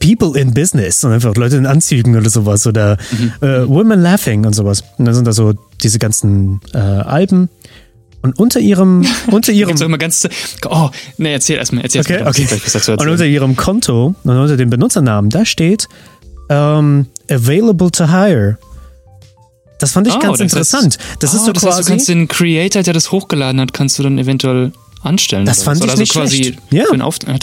People 0.00 0.38
in 0.38 0.54
Business 0.54 1.04
und 1.04 1.12
einfach 1.12 1.34
Leute 1.36 1.56
in 1.56 1.66
Anzügen 1.66 2.16
oder 2.16 2.30
sowas 2.30 2.66
oder 2.66 2.96
mhm. 3.10 3.32
äh, 3.46 3.68
Women 3.68 4.00
Laughing 4.00 4.46
und 4.46 4.54
sowas. 4.54 4.82
Und 4.98 5.04
dann 5.04 5.14
sind 5.14 5.26
da 5.26 5.32
so 5.32 5.54
diese 5.82 5.98
ganzen 5.98 6.60
äh, 6.72 6.78
Alben. 6.78 7.48
Und 8.22 8.38
unter 8.38 8.60
ihrem, 8.60 9.04
unter 9.30 9.52
ihrem. 9.52 9.76
immer 9.76 9.98
ganz, 9.98 10.26
oh, 10.70 10.88
nee, 11.18 11.32
erzähl 11.32 11.58
erstmal, 11.58 11.84
erzähl 11.84 12.00
okay, 12.00 12.20
erstmal, 12.20 12.46
okay. 12.46 12.60
was 12.64 12.72
dazu 12.72 12.92
Und 12.92 13.08
unter 13.08 13.26
ihrem 13.26 13.56
Konto 13.56 14.14
und 14.24 14.36
unter 14.36 14.56
dem 14.56 14.70
Benutzernamen, 14.70 15.28
da 15.28 15.44
steht 15.44 15.88
ähm, 16.48 17.06
available 17.28 17.90
to 17.90 18.08
hire. 18.08 18.56
Das 19.78 19.92
fand 19.92 20.06
ich 20.06 20.14
oh, 20.14 20.18
ganz 20.18 20.38
das 20.38 20.52
interessant. 20.52 20.98
Heißt, 20.98 21.22
das 21.22 21.34
oh, 21.34 21.36
ist 21.36 21.44
so 21.44 21.52
das 21.52 21.62
quasi. 21.62 21.76
Heißt, 21.76 21.88
du 21.88 21.92
kannst 21.92 22.08
den 22.08 22.28
Creator, 22.28 22.82
der 22.82 22.94
das 22.94 23.12
hochgeladen 23.12 23.60
hat, 23.60 23.74
kannst 23.74 23.98
du 23.98 24.02
dann 24.02 24.16
eventuell 24.16 24.72
anstellen. 25.04 25.46
Das 25.46 25.62
fand 25.62 25.78
so. 25.78 25.84
ich 25.84 25.90
also 25.90 26.00
nicht 26.00 26.12
quasi 26.12 26.36
schlecht. 26.36 26.58
Ja, 26.70 26.84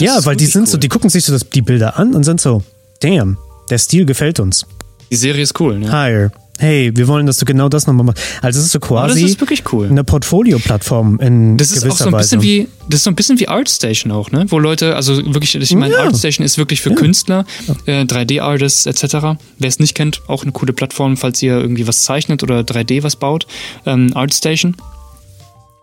ja 0.00 0.24
weil 0.24 0.36
die 0.36 0.46
sind 0.46 0.62
cool. 0.62 0.68
so, 0.68 0.78
die 0.78 0.88
gucken 0.88 1.10
sich 1.10 1.24
so 1.24 1.32
das, 1.32 1.48
die 1.48 1.62
Bilder 1.62 1.98
an 1.98 2.14
und 2.14 2.24
sind 2.24 2.40
so, 2.40 2.62
damn, 3.00 3.38
der 3.70 3.78
Stil 3.78 4.04
gefällt 4.04 4.40
uns. 4.40 4.66
Die 5.10 5.16
Serie 5.16 5.42
ist 5.42 5.58
cool, 5.60 5.78
ne? 5.78 5.90
Hire. 5.90 6.32
Hey, 6.58 6.92
wir 6.94 7.08
wollen, 7.08 7.26
dass 7.26 7.38
du 7.38 7.44
genau 7.44 7.68
das 7.68 7.86
nochmal 7.86 8.06
machst. 8.06 8.22
Also 8.40 8.60
es 8.60 8.66
ist 8.66 8.72
so 8.72 8.78
quasi 8.78 9.24
ist 9.24 9.40
wirklich 9.40 9.64
cool. 9.72 9.88
eine 9.88 10.04
Portfolio-Plattform 10.04 11.18
in 11.18 11.56
das 11.56 11.72
ist 11.72 11.84
auch 11.84 11.96
so 11.96 12.04
ein 12.04 12.12
bisschen 12.12 12.38
Weise. 12.38 12.42
wie 12.42 12.68
Das 12.88 13.00
ist 13.00 13.04
so 13.04 13.10
ein 13.10 13.16
bisschen 13.16 13.40
wie 13.40 13.48
ArtStation 13.48 14.12
auch, 14.12 14.30
ne? 14.30 14.46
Wo 14.48 14.58
Leute, 14.58 14.94
also 14.94 15.16
wirklich, 15.34 15.54
ich 15.56 15.74
meine, 15.74 15.94
ja. 15.94 16.00
ArtStation 16.02 16.44
ist 16.44 16.58
wirklich 16.58 16.80
für 16.80 16.90
ja. 16.90 16.94
Künstler, 16.94 17.46
äh, 17.86 18.04
3D-Artists 18.04 18.86
etc. 18.86 19.38
Wer 19.58 19.68
es 19.68 19.80
nicht 19.80 19.94
kennt, 19.94 20.22
auch 20.28 20.44
eine 20.44 20.52
coole 20.52 20.72
Plattform, 20.72 21.16
falls 21.16 21.42
ihr 21.42 21.58
irgendwie 21.58 21.88
was 21.88 22.02
zeichnet 22.02 22.42
oder 22.42 22.60
3D 22.60 23.02
was 23.02 23.16
baut. 23.16 23.46
Ähm, 23.84 24.12
ArtStation. 24.14 24.76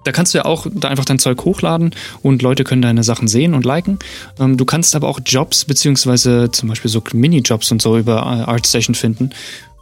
Da 0.04 0.12
kannst 0.12 0.34
du 0.34 0.38
ja 0.38 0.46
auch 0.46 0.66
da 0.72 0.88
einfach 0.88 1.06
dein 1.06 1.20
Zeug 1.20 1.44
hochladen 1.44 1.92
und 2.22 2.42
Leute 2.42 2.64
können 2.64 2.82
deine 2.82 3.04
Sachen 3.04 3.28
sehen 3.28 3.54
und 3.54 3.66
liken. 3.66 4.00
Ähm, 4.40 4.56
du 4.56 4.66
kannst 4.66 4.96
aber 4.96 5.08
auch 5.08 5.20
Jobs, 5.26 5.66
beziehungsweise 5.66 6.50
zum 6.52 6.70
Beispiel 6.70 6.90
so 6.90 7.04
Minijobs 7.14 7.72
und 7.72 7.82
so 7.82 7.98
über 7.98 8.18
äh, 8.18 8.50
ArtStation 8.50 8.96
finden, 8.96 9.32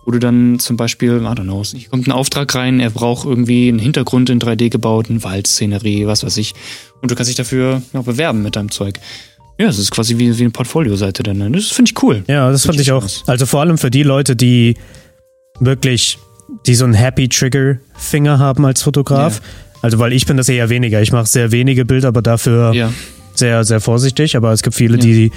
wo 0.06 0.12
du 0.12 0.20
dann 0.20 0.58
zum 0.58 0.76
Beispiel, 0.78 1.18
I 1.18 1.26
don't 1.26 1.44
know, 1.44 1.64
hier 1.64 1.90
kommt 1.90 2.08
ein 2.08 2.12
Auftrag 2.12 2.56
rein, 2.56 2.80
er 2.80 2.90
braucht 2.90 3.28
irgendwie 3.28 3.68
einen 3.68 3.80
Hintergrund 3.80 4.30
in 4.30 4.40
3D 4.40 4.70
gebaut, 4.70 5.10
eine 5.10 5.24
Waldszenerie, 5.24 6.08
was 6.08 6.24
weiß 6.24 6.38
ich. 6.38 6.56
Und 7.02 7.12
du 7.12 7.16
kannst 7.16 7.30
dich 7.30 7.36
dafür 7.36 7.82
ja, 7.94 8.02
bewerben 8.02 8.42
mit 8.42 8.56
deinem 8.56 8.72
Zeug. 8.72 9.00
Ja, 9.60 9.68
es 9.68 9.78
ist 9.78 9.92
quasi 9.92 10.18
wie, 10.18 10.36
wie 10.38 10.42
eine 10.42 10.52
Portfolio-Seite 10.52 11.24
dann. 11.24 11.38
Ne? 11.38 11.52
Das 11.52 11.68
finde 11.68 11.92
ich 11.92 12.04
cool. 12.04 12.24
Ja, 12.28 12.50
das 12.52 12.66
fand 12.66 12.80
ich 12.80 12.92
auch. 12.92 13.06
Also 13.26 13.46
vor 13.46 13.62
allem 13.62 13.78
für 13.78 13.92
die 13.92 14.04
Leute, 14.04 14.36
die 14.36 14.76
wirklich, 15.60 16.18
die 16.66 16.76
so 16.76 16.86
einen 16.86 16.94
Happy 16.94 17.28
Trigger 17.28 17.78
Finger 17.96 18.40
haben 18.40 18.66
als 18.66 18.84
Fotograf. 18.84 19.42
Ja 19.44 19.67
also, 19.82 20.00
weil 20.00 20.14
ich 20.14 20.26
bin 20.26 20.38
das 20.38 20.50
eher 20.50 20.70
weniger. 20.70 21.02
Ich 21.02 21.12
mache 21.12 21.28
sehr 21.28 21.52
wenige 21.52 21.86
Bilder, 21.86 22.10
aber 22.10 22.22
dafür 22.22 22.74
ja. 22.74 22.92
sehr, 23.34 23.64
sehr 23.64 23.80
vorsichtig. 23.80 24.36
Aber 24.36 24.52
es 24.52 24.64
gibt 24.64 24.76
viele, 24.76 24.96
ja. 24.96 25.02
die 25.02 25.32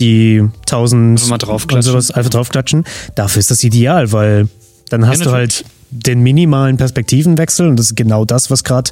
die 0.00 0.46
tausend 0.66 1.22
und 1.32 1.82
sowas 1.82 2.10
einfach 2.10 2.30
draufklatschen. 2.30 2.84
Dafür 3.14 3.40
ist 3.40 3.50
das 3.50 3.64
ideal, 3.64 4.12
weil 4.12 4.48
dann 4.90 5.06
hast 5.06 5.20
ja, 5.20 5.24
du 5.24 5.30
halt 5.32 5.64
den 5.90 6.20
minimalen 6.20 6.76
Perspektivenwechsel 6.76 7.66
und 7.68 7.76
das 7.76 7.86
ist 7.86 7.96
genau 7.96 8.24
das, 8.24 8.50
was 8.50 8.62
gerade 8.62 8.90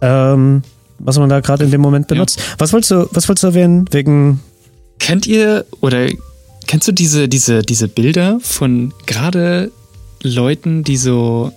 ähm, 0.00 0.62
was 0.98 1.18
man 1.18 1.28
da 1.28 1.40
gerade 1.40 1.64
in 1.64 1.70
dem 1.70 1.80
Moment 1.80 2.08
benutzt. 2.08 2.40
Was 2.58 2.72
wolltest 2.72 2.90
du, 2.90 3.08
was 3.10 3.28
wolltest 3.28 3.42
du 3.42 3.48
erwähnen? 3.48 3.84
Wegen. 3.90 4.40
Kennt 4.98 5.26
ihr 5.26 5.66
oder 5.80 6.08
kennst 6.66 6.88
du 6.88 6.92
diese, 6.92 7.28
diese, 7.28 7.60
diese 7.60 7.86
Bilder 7.86 8.38
von 8.40 8.94
gerade 9.04 9.70
Leuten, 10.22 10.84
die 10.84 10.96
so 10.96 11.52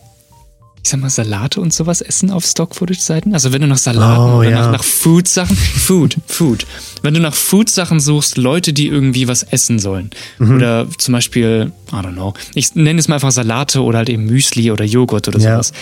ich 0.83 0.89
sag 0.89 1.01
mal, 1.01 1.09
Salate 1.09 1.59
und 1.59 1.73
sowas 1.73 2.01
essen 2.01 2.31
auf 2.31 2.45
Stock-Footage-Seiten? 2.45 3.33
Also 3.33 3.51
wenn 3.51 3.61
du 3.61 3.67
nach 3.67 3.77
Salaten 3.77 4.33
oh, 4.33 4.37
oder 4.39 4.49
ja. 4.49 4.61
nach, 4.61 4.71
nach 4.71 4.83
Food-Sachen, 4.83 5.55
Food, 5.85 6.17
Food. 6.27 6.65
Wenn 7.01 7.13
du 7.13 7.19
nach 7.19 7.33
Food-Sachen 7.33 7.99
suchst, 7.99 8.37
Leute, 8.37 8.73
die 8.73 8.87
irgendwie 8.87 9.27
was 9.27 9.43
essen 9.43 9.79
sollen. 9.79 10.09
Mhm. 10.37 10.55
Oder 10.55 10.87
zum 10.97 11.13
Beispiel, 11.13 11.71
I 11.91 11.95
don't 11.95 12.13
know, 12.13 12.33
ich 12.53 12.75
nenne 12.75 12.99
es 12.99 13.07
mal 13.07 13.15
einfach 13.15 13.31
Salate 13.31 13.81
oder 13.81 13.99
halt 13.99 14.09
eben 14.09 14.25
Müsli 14.25 14.71
oder 14.71 14.85
Joghurt 14.85 15.27
oder 15.27 15.39
sowas. 15.39 15.69
Ja. 15.69 15.75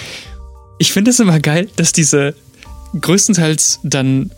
Ich 0.80 0.92
finde 0.92 1.12
es 1.12 1.20
immer 1.20 1.40
geil, 1.40 1.70
dass 1.76 1.92
diese 1.92 2.36
größtenteils 3.00 3.80
dann 3.84 4.32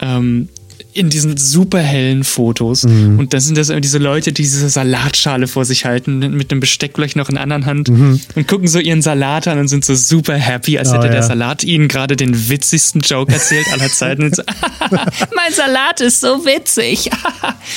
ähm, 0.00 0.48
in 0.94 1.10
diesen 1.10 1.36
super 1.36 1.80
hellen 1.80 2.22
Fotos. 2.22 2.84
Mhm. 2.84 3.18
Und 3.18 3.34
dann 3.34 3.40
sind 3.40 3.58
das 3.58 3.72
diese 3.80 3.98
Leute, 3.98 4.32
die 4.32 4.42
diese 4.42 4.68
Salatschale 4.68 5.48
vor 5.48 5.64
sich 5.64 5.84
halten, 5.84 6.18
mit 6.18 6.52
dem 6.52 6.60
Besteck 6.60 6.92
vielleicht 6.94 7.16
noch 7.16 7.28
in 7.28 7.34
der 7.34 7.42
anderen 7.42 7.66
Hand 7.66 7.88
mhm. 7.88 8.20
und 8.36 8.46
gucken 8.46 8.68
so 8.68 8.78
ihren 8.78 9.02
Salat 9.02 9.48
an 9.48 9.58
und 9.58 9.68
sind 9.68 9.84
so 9.84 9.94
super 9.94 10.34
happy, 10.34 10.78
als 10.78 10.90
oh, 10.90 10.94
hätte 10.94 11.06
ja. 11.06 11.12
der 11.12 11.22
Salat 11.24 11.64
ihnen 11.64 11.88
gerade 11.88 12.14
den 12.16 12.48
witzigsten 12.48 13.00
Joke 13.00 13.32
erzählt 13.32 13.66
aller 13.72 13.88
Zeiten. 13.92 14.32
So, 14.32 14.42
mein 14.90 15.52
Salat 15.52 16.00
ist 16.00 16.20
so 16.20 16.44
witzig. 16.46 17.10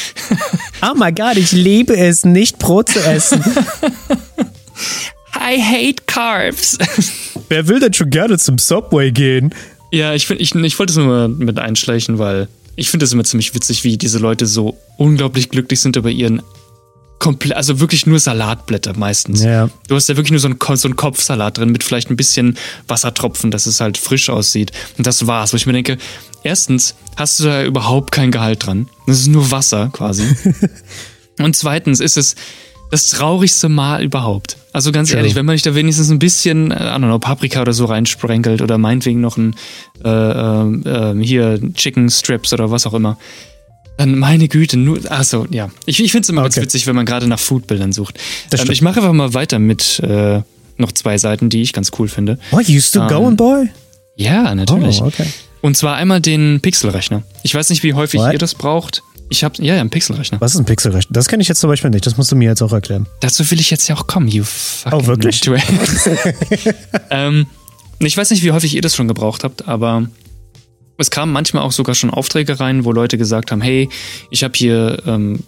oh 0.83 0.93
mein 0.95 1.15
Gott, 1.15 1.37
ich 1.37 1.51
liebe 1.51 1.97
es, 1.97 2.23
nicht 2.23 2.59
Brot 2.59 2.89
zu 2.89 2.99
essen. 2.99 3.41
I 5.35 5.59
hate 5.59 6.03
carbs. 6.05 6.77
Wer 7.49 7.67
will 7.67 7.79
denn 7.79 7.93
schon 7.93 8.09
gerne 8.11 8.37
zum 8.37 8.57
Subway 8.59 9.11
gehen? 9.11 9.53
Ja, 9.91 10.13
ich, 10.13 10.29
ich, 10.29 10.53
ich 10.53 10.79
wollte 10.79 10.91
es 10.91 10.97
nur 10.97 11.27
mit 11.29 11.57
einschleichen, 11.59 12.19
weil 12.19 12.47
ich 12.77 12.89
finde 12.89 13.05
es 13.05 13.11
immer 13.11 13.25
ziemlich 13.25 13.53
witzig, 13.53 13.83
wie 13.83 13.97
diese 13.97 14.19
Leute 14.19 14.45
so 14.45 14.77
unglaublich 14.97 15.49
glücklich 15.49 15.81
sind 15.81 15.95
über 15.95 16.09
ihren 16.09 16.41
komplett, 17.19 17.57
also 17.57 17.79
wirklich 17.79 18.05
nur 18.05 18.19
Salatblätter 18.19 18.95
meistens. 18.95 19.43
Ja. 19.43 19.69
Du 19.87 19.95
hast 19.95 20.07
ja 20.07 20.15
wirklich 20.15 20.31
nur 20.31 20.39
so 20.39 20.47
einen, 20.47 20.77
so 20.77 20.87
einen 20.87 20.95
Kopfsalat 20.95 21.57
drin 21.57 21.71
mit 21.71 21.83
vielleicht 21.83 22.11
ein 22.11 22.15
bisschen 22.15 22.57
Wassertropfen, 22.87 23.49
dass 23.49 23.65
es 23.65 23.81
halt 23.81 23.97
frisch 23.97 24.29
aussieht. 24.29 24.71
Und 24.97 25.07
das 25.07 25.25
war's. 25.25 25.53
Wo 25.53 25.57
ich 25.57 25.65
mir 25.65 25.73
denke, 25.73 25.97
erstens 26.43 26.95
hast 27.15 27.39
du 27.39 27.45
da 27.45 27.63
überhaupt 27.63 28.11
kein 28.11 28.31
Gehalt 28.31 28.67
dran. 28.67 28.87
Das 29.07 29.19
ist 29.19 29.27
nur 29.27 29.49
Wasser 29.49 29.89
quasi. 29.91 30.23
Und 31.39 31.55
zweitens 31.55 31.99
ist 31.99 32.17
es 32.17 32.35
das 32.91 33.09
traurigste 33.09 33.69
Mal 33.69 34.03
überhaupt. 34.03 34.57
Also 34.73 34.91
ganz 34.91 35.11
ehrlich, 35.11 35.35
wenn 35.35 35.45
man 35.45 35.53
nicht 35.53 35.65
da 35.65 35.75
wenigstens 35.75 36.09
ein 36.09 36.19
bisschen, 36.19 36.71
äh, 36.71 36.75
I 36.75 36.77
don't 36.77 36.99
know, 36.99 37.19
Paprika 37.19 37.61
oder 37.61 37.73
so 37.73 37.85
reinsprenkelt 37.85 38.61
oder 38.61 38.77
meinetwegen 38.77 39.21
noch 39.21 39.37
ein 39.37 39.55
äh, 40.03 40.09
äh, 40.09 41.11
äh, 41.11 41.23
hier 41.23 41.59
Chicken 41.73 42.09
Strips 42.09 42.53
oder 42.53 42.69
was 42.71 42.85
auch 42.85 42.93
immer, 42.93 43.17
dann 43.97 44.17
meine 44.19 44.47
Güte, 44.47 44.77
nur, 44.77 44.99
achso, 45.11 45.47
ja. 45.49 45.69
Ich, 45.85 46.01
ich 46.03 46.11
finde 46.11 46.23
es 46.23 46.29
immer 46.29 46.41
okay. 46.41 46.49
ganz 46.49 46.57
witzig, 46.57 46.85
wenn 46.85 46.95
man 46.95 47.05
gerade 47.05 47.27
nach 47.27 47.39
Foodbildern 47.39 47.91
sucht. 47.91 48.19
Ähm, 48.51 48.69
ich 48.69 48.81
mache 48.81 48.99
einfach 48.99 49.13
mal 49.13 49.33
weiter 49.33 49.57
mit 49.57 49.99
äh, 49.99 50.41
noch 50.77 50.91
zwei 50.91 51.17
Seiten, 51.17 51.49
die 51.49 51.63
ich 51.63 51.73
ganz 51.73 51.91
cool 51.97 52.07
finde. 52.07 52.37
Oh, 52.51 52.59
you 52.59 52.79
still 52.79 53.01
um, 53.01 53.07
going, 53.07 53.35
boy? 53.35 53.69
Ja, 54.15 54.53
natürlich. 54.53 55.01
Oh, 55.01 55.07
okay. 55.07 55.25
Und 55.61 55.75
zwar 55.75 55.95
einmal 55.95 56.21
den 56.21 56.59
Pixelrechner. 56.61 57.23
Ich 57.41 57.55
weiß 57.55 57.71
nicht, 57.71 57.81
wie 57.81 57.93
häufig 57.93 58.19
What? 58.19 58.33
ihr 58.33 58.39
das 58.39 58.53
braucht. 58.53 59.01
Ich 59.29 59.43
habe 59.43 59.61
ja, 59.61 59.75
ja, 59.75 59.81
einen 59.81 59.89
Pixelrechner. 59.89 60.39
Was 60.39 60.53
ist 60.53 60.59
ein 60.59 60.65
Pixelrechner? 60.65 61.11
Das 61.13 61.27
kenne 61.27 61.41
ich 61.41 61.49
jetzt 61.49 61.59
zum 61.59 61.69
Beispiel 61.69 61.89
nicht. 61.89 62.05
Das 62.05 62.17
musst 62.17 62.31
du 62.31 62.35
mir 62.35 62.49
jetzt 62.49 62.61
auch 62.61 62.71
erklären. 62.71 63.07
Dazu 63.19 63.49
will 63.51 63.59
ich 63.59 63.69
jetzt 63.69 63.87
ja 63.87 63.95
auch 63.95 64.07
kommen, 64.07 64.27
you 64.27 64.43
fucking 64.43 64.99
Oh, 64.99 65.07
wirklich? 65.07 65.41
ähm, 67.09 67.47
ich 67.99 68.15
weiß 68.15 68.29
nicht, 68.29 68.43
wie 68.43 68.51
häufig 68.51 68.75
ihr 68.75 68.81
das 68.81 68.95
schon 68.95 69.07
gebraucht 69.07 69.43
habt, 69.43 69.67
aber 69.67 70.07
es 70.97 71.11
kamen 71.11 71.31
manchmal 71.31 71.63
auch 71.63 71.71
sogar 71.71 71.95
schon 71.95 72.09
Aufträge 72.09 72.59
rein, 72.59 72.85
wo 72.85 72.91
Leute 72.91 73.17
gesagt 73.17 73.51
haben, 73.51 73.61
hey, 73.61 73.89
ich 74.31 74.43
habe 74.43 74.53
hier 74.55 75.01
ähm, 75.05 75.43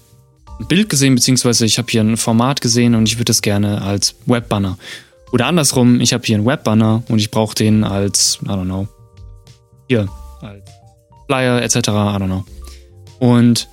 ein 0.59 0.67
Bild 0.67 0.89
gesehen, 0.89 1.15
beziehungsweise 1.15 1.65
ich 1.65 1.77
habe 1.77 1.87
hier 1.89 2.01
ein 2.01 2.17
Format 2.17 2.61
gesehen 2.61 2.95
und 2.95 3.07
ich 3.07 3.15
würde 3.15 3.25
das 3.25 3.41
gerne 3.41 3.81
als 3.81 4.15
Webbanner. 4.25 4.77
Oder 5.31 5.45
andersrum, 5.45 6.01
ich 6.01 6.13
habe 6.13 6.25
hier 6.25 6.35
einen 6.35 6.45
Webbanner 6.45 7.03
und 7.07 7.19
ich 7.19 7.31
brauche 7.31 7.55
den 7.55 7.83
als, 7.83 8.39
I 8.43 8.47
don't 8.47 8.65
know, 8.65 8.87
hier, 9.87 10.07
als 10.41 10.69
Flyer 11.27 11.61
etc., 11.61 11.75
I 11.75 11.81
don't 11.81 12.25
know. 12.25 12.43
Und 13.19 13.67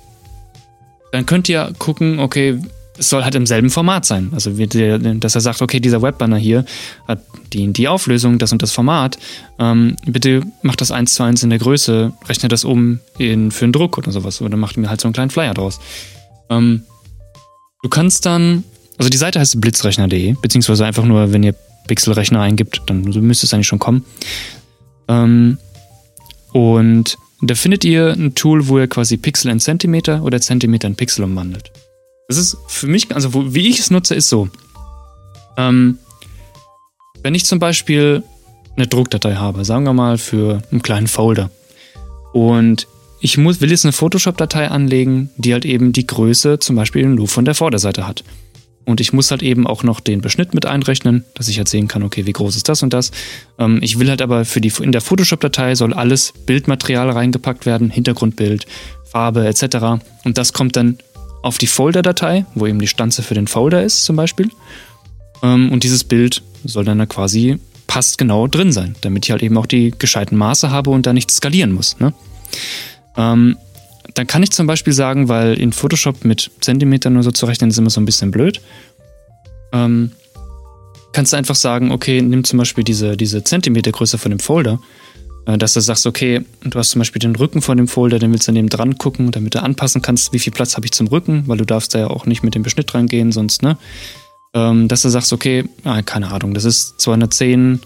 dann 1.11 1.25
könnt 1.25 1.49
ihr 1.49 1.73
gucken, 1.79 2.19
okay, 2.19 2.59
es 2.97 3.09
soll 3.09 3.23
halt 3.23 3.35
im 3.35 3.45
selben 3.45 3.69
Format 3.69 4.05
sein. 4.05 4.31
Also, 4.33 4.51
dass 4.51 5.35
er 5.35 5.41
sagt, 5.41 5.61
okay, 5.61 5.79
dieser 5.79 6.01
Webbanner 6.01 6.37
hier 6.37 6.65
hat 7.07 7.19
die, 7.53 7.71
die 7.71 7.87
Auflösung, 7.87 8.39
das 8.39 8.51
und 8.51 8.61
das 8.61 8.71
Format. 8.71 9.17
Ähm, 9.59 9.95
bitte 10.05 10.41
macht 10.63 10.81
das 10.81 10.91
eins 10.91 11.13
zu 11.13 11.23
eins 11.23 11.43
in 11.43 11.49
der 11.49 11.59
Größe, 11.59 12.13
rechnet 12.27 12.51
das 12.51 12.65
um 12.65 12.99
in, 13.17 13.51
für 13.51 13.65
einen 13.65 13.73
Druck 13.73 13.97
oder 13.97 14.11
sowas. 14.11 14.41
Oder 14.41 14.57
macht 14.57 14.77
mir 14.77 14.89
halt 14.89 14.99
so 14.99 15.07
einen 15.07 15.13
kleinen 15.13 15.29
Flyer 15.29 15.53
draus. 15.53 15.79
Ähm, 16.49 16.83
du 17.83 17.89
kannst 17.89 18.25
dann, 18.25 18.63
also 18.97 19.09
die 19.09 19.17
Seite 19.17 19.39
heißt 19.39 19.61
blitzrechner.de, 19.61 20.35
beziehungsweise 20.41 20.85
einfach 20.85 21.05
nur, 21.05 21.31
wenn 21.31 21.43
ihr 21.43 21.55
Pixelrechner 21.87 22.41
eingibt, 22.41 22.81
dann 22.87 23.01
müsste 23.01 23.45
es 23.45 23.53
eigentlich 23.53 23.67
schon 23.67 23.79
kommen. 23.79 24.03
Ähm, 25.07 25.57
und 26.51 27.17
da 27.41 27.55
findet 27.55 27.83
ihr 27.83 28.13
ein 28.13 28.35
Tool, 28.35 28.67
wo 28.67 28.79
ihr 28.79 28.87
quasi 28.87 29.17
Pixel 29.17 29.51
in 29.51 29.59
Zentimeter 29.59 30.23
oder 30.23 30.41
Zentimeter 30.41 30.87
in 30.87 30.95
Pixel 30.95 31.23
umwandelt. 31.23 31.71
Das 32.27 32.37
ist 32.37 32.57
für 32.67 32.87
mich, 32.87 33.13
also 33.13 33.33
wo, 33.33 33.53
wie 33.53 33.67
ich 33.67 33.79
es 33.79 33.91
nutze, 33.91 34.15
ist 34.15 34.29
so. 34.29 34.49
Ähm, 35.55 35.97
wenn 37.23 37.35
ich 37.35 37.45
zum 37.45 37.59
Beispiel 37.59 38.23
eine 38.75 38.87
Druckdatei 38.87 39.35
habe, 39.35 39.65
sagen 39.65 39.85
wir 39.85 39.93
mal 39.93 40.17
für 40.17 40.61
einen 40.71 40.81
kleinen 40.81 41.07
Folder, 41.07 41.49
und 42.33 42.87
ich 43.19 43.37
muss, 43.37 43.61
will 43.61 43.71
jetzt 43.71 43.85
eine 43.85 43.93
Photoshop-Datei 43.93 44.67
anlegen, 44.67 45.31
die 45.37 45.53
halt 45.53 45.65
eben 45.65 45.91
die 45.91 46.05
Größe 46.05 46.59
zum 46.59 46.75
Beispiel 46.75 47.07
nur 47.07 47.27
von 47.27 47.45
der 47.45 47.55
Vorderseite 47.55 48.07
hat. 48.07 48.23
Und 48.87 49.01
ich 49.01 49.11
muss 49.11 49.31
halt 49.31 49.43
eben 49.43 49.67
auch 49.67 49.83
noch 49.83 49.99
den 49.99 50.21
Beschnitt 50.21 50.53
mit 50.53 50.65
einrechnen, 50.65 51.25
dass 51.33 51.49
ich 51.49 51.57
halt 51.57 51.67
sehen 51.67 51.89
kann, 51.89 52.03
okay, 52.03 52.25
wie 52.25 52.31
groß 52.31 52.55
ist 52.55 52.69
das 52.69 52.83
und 52.83 52.93
das. 52.93 53.11
Ähm, 53.59 53.79
ich 53.81 53.99
will 53.99 54.09
halt 54.09 54.21
aber 54.21 54.45
für 54.45 54.61
die, 54.61 54.71
in 54.81 54.93
der 54.93 55.01
Photoshop-Datei 55.01 55.75
soll 55.75 55.93
alles 55.93 56.31
Bildmaterial 56.45 57.09
reingepackt 57.09 57.65
werden, 57.65 57.89
Hintergrundbild, 57.89 58.65
Farbe 59.03 59.45
etc. 59.45 60.01
Und 60.23 60.37
das 60.37 60.53
kommt 60.53 60.77
dann 60.77 60.99
auf 61.41 61.57
die 61.57 61.67
Folder-Datei, 61.67 62.45
wo 62.55 62.65
eben 62.65 62.79
die 62.79 62.87
Stanze 62.87 63.23
für 63.23 63.33
den 63.33 63.47
Folder 63.47 63.83
ist 63.83 64.05
zum 64.05 64.15
Beispiel. 64.15 64.49
Ähm, 65.43 65.69
und 65.69 65.83
dieses 65.83 66.05
Bild 66.05 66.41
soll 66.63 66.85
dann 66.85 66.99
da 66.99 67.05
quasi 67.05 67.59
passt 67.87 68.17
genau 68.17 68.47
drin 68.47 68.71
sein, 68.71 68.95
damit 69.01 69.25
ich 69.25 69.31
halt 69.31 69.43
eben 69.43 69.57
auch 69.57 69.65
die 69.65 69.93
gescheiten 69.99 70.37
Maße 70.37 70.71
habe 70.71 70.91
und 70.91 71.05
da 71.05 71.11
nicht 71.11 71.29
skalieren 71.29 71.73
muss. 71.73 71.99
Ne? 71.99 72.13
Ähm, 73.17 73.57
dann 74.17 74.27
kann 74.27 74.41
ich 74.41 74.51
zum 74.51 74.65
Beispiel 74.65 74.93
sagen, 74.93 75.29
weil 75.29 75.53
in 75.53 75.71
Photoshop 75.71 76.25
mit 76.25 76.49
Zentimetern 76.61 77.13
nur 77.13 77.23
so 77.23 77.31
zu 77.31 77.45
rechnen 77.45 77.69
ist 77.69 77.77
immer 77.77 77.89
so 77.89 78.01
ein 78.01 78.05
bisschen 78.05 78.31
blöd. 78.31 78.61
Ähm, 79.73 80.11
kannst 81.13 81.33
du 81.33 81.37
einfach 81.37 81.55
sagen, 81.55 81.91
okay, 81.91 82.21
nimm 82.21 82.43
zum 82.43 82.57
Beispiel 82.57 82.83
diese, 82.83 83.15
diese 83.15 83.43
Zentimetergröße 83.43 84.17
von 84.17 84.31
dem 84.31 84.39
Folder, 84.39 84.79
äh, 85.45 85.57
dass 85.57 85.73
du 85.73 85.81
sagst, 85.81 86.07
okay, 86.07 86.41
du 86.63 86.79
hast 86.79 86.91
zum 86.91 86.99
Beispiel 86.99 87.19
den 87.19 87.35
Rücken 87.35 87.61
von 87.61 87.77
dem 87.77 87.87
Folder, 87.87 88.17
den 88.17 88.31
willst 88.31 88.47
du 88.47 88.51
neben 88.51 88.69
dran 88.69 88.97
gucken, 88.97 89.31
damit 89.31 89.53
du 89.53 89.61
anpassen 89.61 90.01
kannst, 90.01 90.33
wie 90.33 90.39
viel 90.39 90.53
Platz 90.53 90.75
habe 90.75 90.85
ich 90.85 90.93
zum 90.93 91.07
Rücken, 91.07 91.43
weil 91.45 91.57
du 91.57 91.65
darfst 91.65 91.93
da 91.93 91.99
ja 91.99 92.07
auch 92.07 92.25
nicht 92.25 92.43
mit 92.43 92.55
dem 92.55 92.63
Beschnitt 92.63 92.93
reingehen, 92.95 93.31
sonst, 93.31 93.61
ne? 93.61 93.77
Ähm, 94.55 94.87
dass 94.87 95.03
du 95.03 95.09
sagst, 95.09 95.31
okay, 95.31 95.65
ah, 95.83 96.01
keine 96.01 96.31
Ahnung, 96.31 96.55
das 96.55 96.63
ist 96.63 96.99
210, 97.01 97.81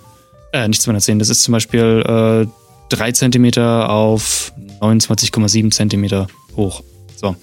äh, 0.53 0.67
nicht 0.67 0.81
210, 0.81 1.19
das 1.19 1.29
ist 1.29 1.43
zum 1.43 1.51
Beispiel 1.51 2.47
äh, 2.47 2.60
3 2.91 3.11
cm 3.13 3.57
auf 3.57 4.53
29,7 4.81 5.71
cm 5.71 6.27
hoch. 6.55 6.83
So. 7.15 7.35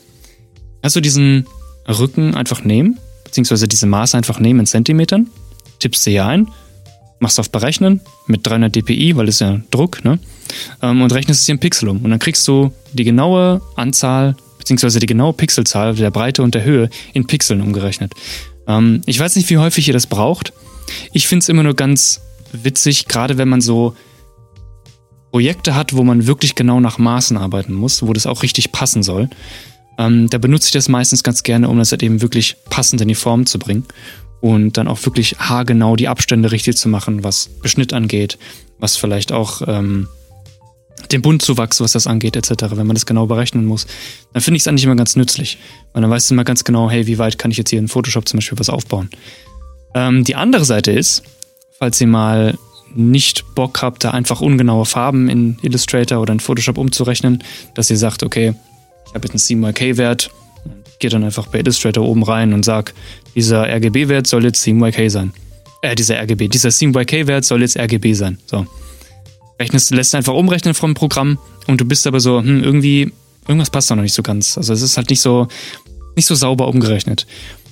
Kannst 0.83 0.97
du 0.97 1.01
diesen 1.01 1.47
Rücken 1.87 2.35
einfach 2.35 2.65
nehmen, 2.65 2.99
beziehungsweise 3.25 3.67
diese 3.67 3.87
Maße 3.87 4.17
einfach 4.17 4.41
nehmen 4.41 4.61
in 4.61 4.67
Zentimetern, 4.67 5.29
tippst 5.79 6.05
sie 6.05 6.13
hier 6.13 6.27
ein, 6.27 6.49
machst 7.21 7.41
auf 7.41 7.51
Berechnen 7.51 8.01
mit 8.27 8.47
300 8.47 8.75
dpi, 8.75 9.17
weil 9.17 9.29
ist 9.29 9.41
ja 9.41 9.61
Druck, 9.71 10.05
ne? 10.05 10.19
Ähm, 10.83 11.03
und 11.03 11.13
rechnest 11.13 11.41
es 11.41 11.47
hier 11.47 11.55
in 11.55 11.61
Pixel 11.61 11.89
um. 11.89 11.99
Und 11.99 12.11
dann 12.11 12.19
kriegst 12.19 12.47
du 12.47 12.73
die 12.93 13.05
genaue 13.05 13.61
Anzahl, 13.77 14.37
beziehungsweise 14.59 15.01
die 15.01 15.07
genaue 15.07 15.33
Pixelzahl 15.33 15.95
der 15.95 16.11
Breite 16.11 16.43
und 16.43 16.55
der 16.55 16.65
Höhe 16.65 16.91
in 17.13 17.27
Pixeln 17.27 17.61
umgerechnet. 17.61 18.13
Ähm, 18.67 19.03
ich 19.07 19.19
weiß 19.19 19.37
nicht, 19.37 19.49
wie 19.51 19.59
häufig 19.59 19.89
ihr 19.89 19.95
das 19.95 20.07
braucht. 20.07 20.53
Ich 21.13 21.27
finde 21.27 21.43
es 21.43 21.49
immer 21.49 21.63
nur 21.63 21.75
ganz 21.75 22.21
witzig, 22.53 23.07
gerade 23.09 23.39
wenn 23.39 23.49
man 23.49 23.61
so 23.61 23.95
Projekte 25.31 25.75
hat, 25.75 25.95
wo 25.95 26.05
man 26.05 26.27
wirklich 26.27 26.55
genau 26.55 26.81
nach 26.81 26.99
Maßen 26.99 27.37
arbeiten 27.37 27.75
muss, 27.75 28.03
wo 28.03 28.13
das 28.13 28.27
auch 28.27 28.43
richtig 28.43 28.73
passen 28.73 29.03
soll. 29.03 29.29
Ähm, 29.99 30.31
da 30.31 30.39
benutze 30.39 30.67
ich 30.67 30.73
das 30.73 30.89
meistens 30.89 31.23
ganz 31.23 31.43
gerne, 31.43 31.69
um 31.69 31.79
das 31.79 31.91
halt 31.91 32.03
eben 32.03 32.23
wirklich 32.23 32.57
passend 32.71 33.01
in 33.01 33.09
die 33.09 33.15
Form 33.15 33.47
zu 33.47 33.59
bringen 33.59 33.85
und 34.41 34.77
dann 34.77 34.89
auch 34.89 35.05
wirklich 35.05 35.37
haargenau 35.39 35.97
die 35.97 36.09
Abstände 36.09 36.53
richtig 36.53 36.77
zu 36.77 36.89
machen, 36.89 37.25
was 37.25 37.49
Beschnitt 37.63 37.93
angeht, 37.93 38.39
was 38.79 38.97
vielleicht 38.97 39.33
auch 39.33 39.63
ähm, 39.67 40.09
den 41.11 41.23
Bundzuwachs, 41.23 41.81
was 41.81 41.93
das 41.93 42.07
angeht, 42.07 42.37
etc., 42.37 42.71
wenn 42.73 42.87
man 42.87 42.95
das 42.95 43.07
genau 43.07 43.27
berechnen 43.27 43.67
muss, 43.67 43.87
dann 44.33 44.43
finde 44.43 44.57
ich 44.57 44.63
es 44.63 44.69
eigentlich 44.69 44.85
immer 44.85 44.97
ganz 44.97 45.17
nützlich. 45.17 45.59
Weil 45.93 46.03
dann 46.03 46.11
weißt 46.11 46.31
du 46.31 46.35
immer 46.35 46.45
ganz 46.45 46.65
genau, 46.65 46.91
hey, 46.91 47.07
wie 47.07 47.19
weit 47.19 47.39
kann 47.39 47.51
ich 47.51 47.57
jetzt 47.57 47.71
hier 47.71 47.79
in 47.79 47.89
Photoshop 47.89 48.29
zum 48.29 48.39
Beispiel 48.39 48.59
was 48.59 48.71
aufbauen. 48.71 49.11
Ähm, 49.95 50.25
die 50.25 50.37
andere 50.37 50.65
Seite 50.65 50.93
ist, 50.93 51.23
falls 51.79 52.01
ihr 52.01 52.07
mal 52.07 52.59
nicht 52.95 53.55
Bock 53.55 53.83
habt, 53.83 54.05
da 54.05 54.11
einfach 54.11 54.41
ungenaue 54.41 54.85
Farben 54.85 55.29
in 55.29 55.59
Illustrator 55.63 56.21
oder 56.21 56.33
in 56.33 56.41
Photoshop 56.41 56.79
umzurechnen, 56.79 57.43
dass 57.75 57.91
ihr 57.91 57.97
sagt, 57.97 58.23
okay, 58.23 58.55
ich 59.07 59.15
habe 59.15 59.29
jetzt 59.29 59.33
einen 59.33 59.63
CMYK-Wert, 59.63 60.31
gehe 60.99 61.11
dann 61.11 61.25
einfach 61.25 61.47
bei 61.47 61.61
Illustrator 61.61 62.05
oben 62.05 62.23
rein 62.23 62.53
und 62.53 62.65
sag, 62.65 62.95
dieser 63.35 63.69
RGB-Wert 63.69 64.27
soll 64.27 64.45
jetzt 64.45 64.63
CMYK 64.63 65.11
sein. 65.11 65.33
Äh, 65.83 65.95
dieser 65.95 66.21
RGB, 66.21 66.49
dieser 66.49 66.71
CMYK-Wert 66.71 67.45
soll 67.45 67.63
jetzt 67.63 67.77
RGB 67.79 68.15
sein. 68.15 68.39
So. 68.47 68.67
Rechnest, 69.61 69.91
lässt 69.91 70.15
einfach 70.15 70.35
umrechnen 70.35 70.75
vom 70.75 70.95
Programm 70.95 71.39
und 71.67 71.81
du 71.81 71.85
bist 71.85 72.07
aber 72.07 72.21
so, 72.21 72.39
hm, 72.39 72.63
irgendwie, 72.63 73.13
irgendwas 73.47 73.71
passt 73.71 73.91
da 73.91 73.97
noch 73.97 74.03
nicht 74.03 74.15
so 74.15 74.23
ganz. 74.23 74.57
Also 74.57 74.73
es 74.73 74.83
ist 74.83 74.97
halt 74.97 75.11
nicht 75.11 75.21
so, 75.21 75.49
nicht 76.17 76.27
so 76.27 76.35
sauber 76.35 76.69
umgerechnet. 76.69 77.27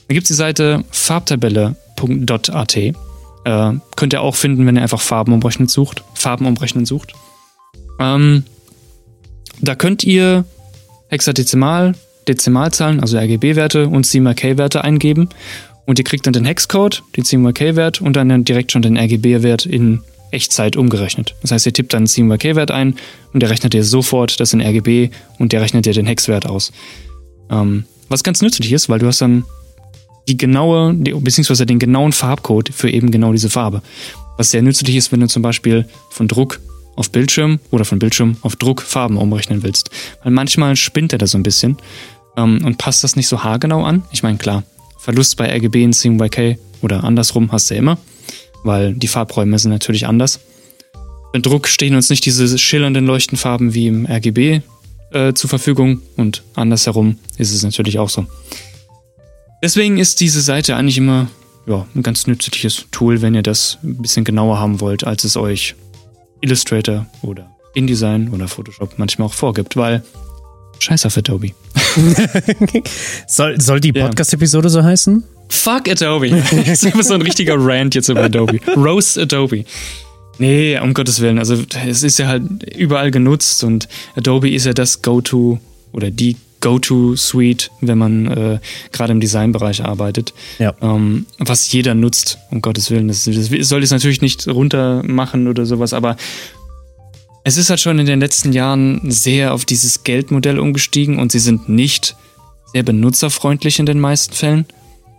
Da 0.08 0.14
gibt 0.14 0.24
es 0.24 0.28
die 0.28 0.34
Seite 0.34 0.84
farbtabelle.at. 0.90 2.78
Äh, 3.46 3.74
könnt 3.94 4.12
ihr 4.12 4.22
auch 4.22 4.34
finden, 4.34 4.66
wenn 4.66 4.74
ihr 4.74 4.82
einfach 4.82 5.00
Farben 5.00 5.32
umrechnen 5.32 5.68
sucht. 5.68 6.02
Farben 6.14 6.52
sucht. 6.84 7.12
Ähm, 8.00 8.42
da 9.60 9.76
könnt 9.76 10.02
ihr 10.02 10.44
Hexadezimal, 11.08 11.94
Dezimalzahlen, 12.26 12.98
also 12.98 13.16
RGB-Werte 13.16 13.86
und 13.88 14.04
CMYK-Werte 14.04 14.82
eingeben 14.82 15.28
und 15.86 16.00
ihr 16.00 16.04
kriegt 16.04 16.26
dann 16.26 16.32
den 16.32 16.44
Hexcode, 16.44 17.04
den 17.16 17.24
CMYK-Wert 17.24 18.00
und 18.00 18.16
dann 18.16 18.44
direkt 18.44 18.72
schon 18.72 18.82
den 18.82 18.98
RGB-Wert 18.98 19.64
in 19.64 20.02
Echtzeit 20.32 20.76
umgerechnet. 20.76 21.36
Das 21.42 21.52
heißt, 21.52 21.66
ihr 21.66 21.72
tippt 21.72 21.92
dann 21.92 21.98
einen 21.98 22.06
CMYK-Wert 22.08 22.72
ein 22.72 22.96
und 23.32 23.40
der 23.44 23.50
rechnet 23.50 23.74
dir 23.74 23.84
sofort 23.84 24.40
das 24.40 24.54
in 24.54 24.60
RGB 24.60 25.10
und 25.38 25.52
der 25.52 25.60
rechnet 25.60 25.86
dir 25.86 25.92
den 25.92 26.06
Hexwert 26.06 26.46
aus. 26.46 26.72
Ähm, 27.48 27.84
was 28.08 28.24
ganz 28.24 28.42
nützlich 28.42 28.72
ist, 28.72 28.88
weil 28.88 28.98
du 28.98 29.06
hast 29.06 29.20
dann 29.20 29.44
die 30.28 30.36
genaue, 30.36 30.94
die, 30.94 31.12
beziehungsweise 31.12 31.66
den 31.66 31.78
genauen 31.78 32.12
Farbcode 32.12 32.70
für 32.72 32.90
eben 32.90 33.10
genau 33.10 33.32
diese 33.32 33.50
Farbe. 33.50 33.82
Was 34.36 34.50
sehr 34.50 34.62
nützlich 34.62 34.96
ist, 34.96 35.12
wenn 35.12 35.20
du 35.20 35.28
zum 35.28 35.42
Beispiel 35.42 35.86
von 36.10 36.28
Druck 36.28 36.60
auf 36.96 37.10
Bildschirm 37.10 37.60
oder 37.70 37.84
von 37.84 37.98
Bildschirm 37.98 38.36
auf 38.42 38.56
Druck 38.56 38.82
Farben 38.82 39.16
umrechnen 39.16 39.62
willst. 39.62 39.90
Weil 40.22 40.32
manchmal 40.32 40.76
spinnt 40.76 41.12
er 41.12 41.18
da 41.18 41.26
so 41.26 41.38
ein 41.38 41.42
bisschen 41.42 41.76
ähm, 42.36 42.64
und 42.64 42.78
passt 42.78 43.04
das 43.04 43.16
nicht 43.16 43.28
so 43.28 43.42
haargenau 43.42 43.84
an. 43.84 44.02
Ich 44.12 44.22
meine, 44.22 44.38
klar, 44.38 44.64
Verlust 44.98 45.36
bei 45.36 45.54
RGB 45.54 45.82
in 45.82 45.92
CMYK 45.92 46.58
oder 46.82 47.04
andersrum 47.04 47.52
hast 47.52 47.70
du 47.70 47.74
ja 47.74 47.80
immer 47.80 47.98
weil 48.66 48.94
die 48.94 49.08
Farbräume 49.08 49.58
sind 49.58 49.70
natürlich 49.70 50.06
anders. 50.06 50.40
Im 51.32 51.42
Druck 51.42 51.68
stehen 51.68 51.94
uns 51.94 52.10
nicht 52.10 52.24
diese 52.24 52.58
schillernden 52.58 53.06
Leuchtenfarben 53.06 53.74
wie 53.74 53.86
im 53.86 54.06
RGB 54.06 54.60
äh, 55.12 55.32
zur 55.34 55.50
Verfügung 55.50 56.02
und 56.16 56.42
andersherum 56.54 57.18
ist 57.38 57.52
es 57.52 57.62
natürlich 57.62 57.98
auch 57.98 58.08
so. 58.08 58.26
Deswegen 59.62 59.98
ist 59.98 60.20
diese 60.20 60.40
Seite 60.40 60.76
eigentlich 60.76 60.98
immer 60.98 61.28
ja, 61.66 61.86
ein 61.94 62.02
ganz 62.02 62.26
nützliches 62.26 62.86
Tool, 62.90 63.22
wenn 63.22 63.34
ihr 63.34 63.42
das 63.42 63.78
ein 63.82 64.00
bisschen 64.02 64.24
genauer 64.24 64.58
haben 64.58 64.80
wollt, 64.80 65.04
als 65.04 65.24
es 65.24 65.36
euch 65.36 65.74
Illustrator 66.40 67.06
oder 67.22 67.50
InDesign 67.74 68.30
oder 68.30 68.48
Photoshop 68.48 68.98
manchmal 68.98 69.26
auch 69.26 69.34
vorgibt, 69.34 69.76
weil 69.76 70.02
scheiß 70.78 71.06
auf 71.06 71.16
Adobe. 71.16 71.52
soll, 73.26 73.60
soll 73.60 73.80
die 73.80 73.92
Podcast-Episode 73.92 74.68
so 74.68 74.82
heißen? 74.82 75.24
Fuck 75.48 75.88
Adobe. 75.88 76.30
Das 76.66 76.82
ist 76.82 77.08
so 77.08 77.14
ein 77.14 77.22
richtiger 77.22 77.54
Rant 77.58 77.94
jetzt 77.94 78.08
über 78.08 78.24
Adobe. 78.24 78.60
Roast 78.76 79.18
Adobe. 79.18 79.64
Nee, 80.38 80.78
um 80.78 80.92
Gottes 80.92 81.20
Willen. 81.20 81.38
Also 81.38 81.62
es 81.86 82.02
ist 82.02 82.18
ja 82.18 82.28
halt 82.28 82.42
überall 82.76 83.10
genutzt 83.10 83.64
und 83.64 83.88
Adobe 84.16 84.50
ist 84.50 84.66
ja 84.66 84.74
das 84.74 85.00
Go-To 85.02 85.58
oder 85.92 86.10
die 86.10 86.36
Go-To-Suite, 86.60 87.70
wenn 87.80 87.98
man 87.98 88.26
äh, 88.26 88.58
gerade 88.92 89.12
im 89.12 89.20
Designbereich 89.20 89.84
arbeitet. 89.84 90.34
Ja. 90.58 90.74
Ähm, 90.80 91.26
was 91.38 91.70
jeder 91.70 91.94
nutzt, 91.94 92.38
um 92.50 92.62
Gottes 92.62 92.90
Willen. 92.90 93.08
Das, 93.08 93.24
das 93.24 93.48
soll 93.68 93.80
jetzt 93.80 93.90
natürlich 93.90 94.22
nicht 94.22 94.46
runter 94.48 95.02
machen 95.04 95.48
oder 95.48 95.66
sowas, 95.66 95.92
aber 95.92 96.16
es 97.44 97.56
ist 97.56 97.70
halt 97.70 97.80
schon 97.80 97.98
in 97.98 98.06
den 98.06 98.18
letzten 98.18 98.52
Jahren 98.52 99.00
sehr 99.10 99.54
auf 99.54 99.64
dieses 99.64 100.02
Geldmodell 100.02 100.58
umgestiegen 100.58 101.20
und 101.20 101.30
sie 101.30 101.38
sind 101.38 101.68
nicht 101.68 102.16
sehr 102.72 102.82
benutzerfreundlich 102.82 103.78
in 103.78 103.86
den 103.86 104.00
meisten 104.00 104.34
Fällen. 104.34 104.66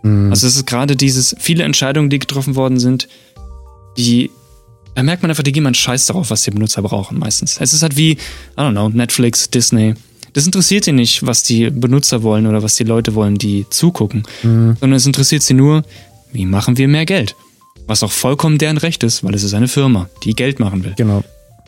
Mhm. 0.02 0.30
Also 0.30 0.46
es 0.46 0.56
ist 0.56 0.66
gerade 0.66 0.94
dieses, 0.94 1.34
viele 1.38 1.64
Entscheidungen, 1.64 2.10
die 2.10 2.18
getroffen 2.18 2.54
worden 2.54 2.78
sind, 2.78 3.08
die, 3.96 4.30
da 4.94 5.02
merkt 5.02 5.22
man 5.22 5.30
einfach, 5.30 5.42
die 5.42 5.52
geben 5.52 5.66
einen 5.66 5.74
Scheiß 5.74 6.06
darauf, 6.06 6.30
was 6.30 6.42
die 6.42 6.50
Benutzer 6.50 6.82
brauchen 6.82 7.18
meistens. 7.18 7.58
Es 7.60 7.72
ist 7.72 7.82
halt 7.82 7.96
wie, 7.96 8.12
I 8.12 8.18
don't 8.56 8.72
know, 8.72 8.88
Netflix, 8.90 9.48
Disney. 9.48 9.94
Das 10.32 10.46
interessiert 10.46 10.84
sie 10.84 10.92
nicht, 10.92 11.26
was 11.26 11.42
die 11.42 11.70
Benutzer 11.70 12.22
wollen 12.22 12.46
oder 12.46 12.62
was 12.62 12.74
die 12.74 12.84
Leute 12.84 13.14
wollen, 13.14 13.36
die 13.36 13.66
zugucken, 13.70 14.24
mhm. 14.42 14.76
sondern 14.80 14.96
es 14.96 15.06
interessiert 15.06 15.42
sie 15.42 15.54
nur, 15.54 15.84
wie 16.32 16.46
machen 16.46 16.78
wir 16.78 16.88
mehr 16.88 17.06
Geld? 17.06 17.34
Was 17.86 18.02
auch 18.02 18.12
vollkommen 18.12 18.58
deren 18.58 18.76
Recht 18.76 19.02
ist, 19.02 19.24
weil 19.24 19.34
es 19.34 19.42
ist 19.42 19.54
eine 19.54 19.68
Firma, 19.68 20.08
die 20.24 20.34
Geld 20.34 20.60
machen 20.60 20.84
will. 20.84 20.94
Genau. 20.96 21.24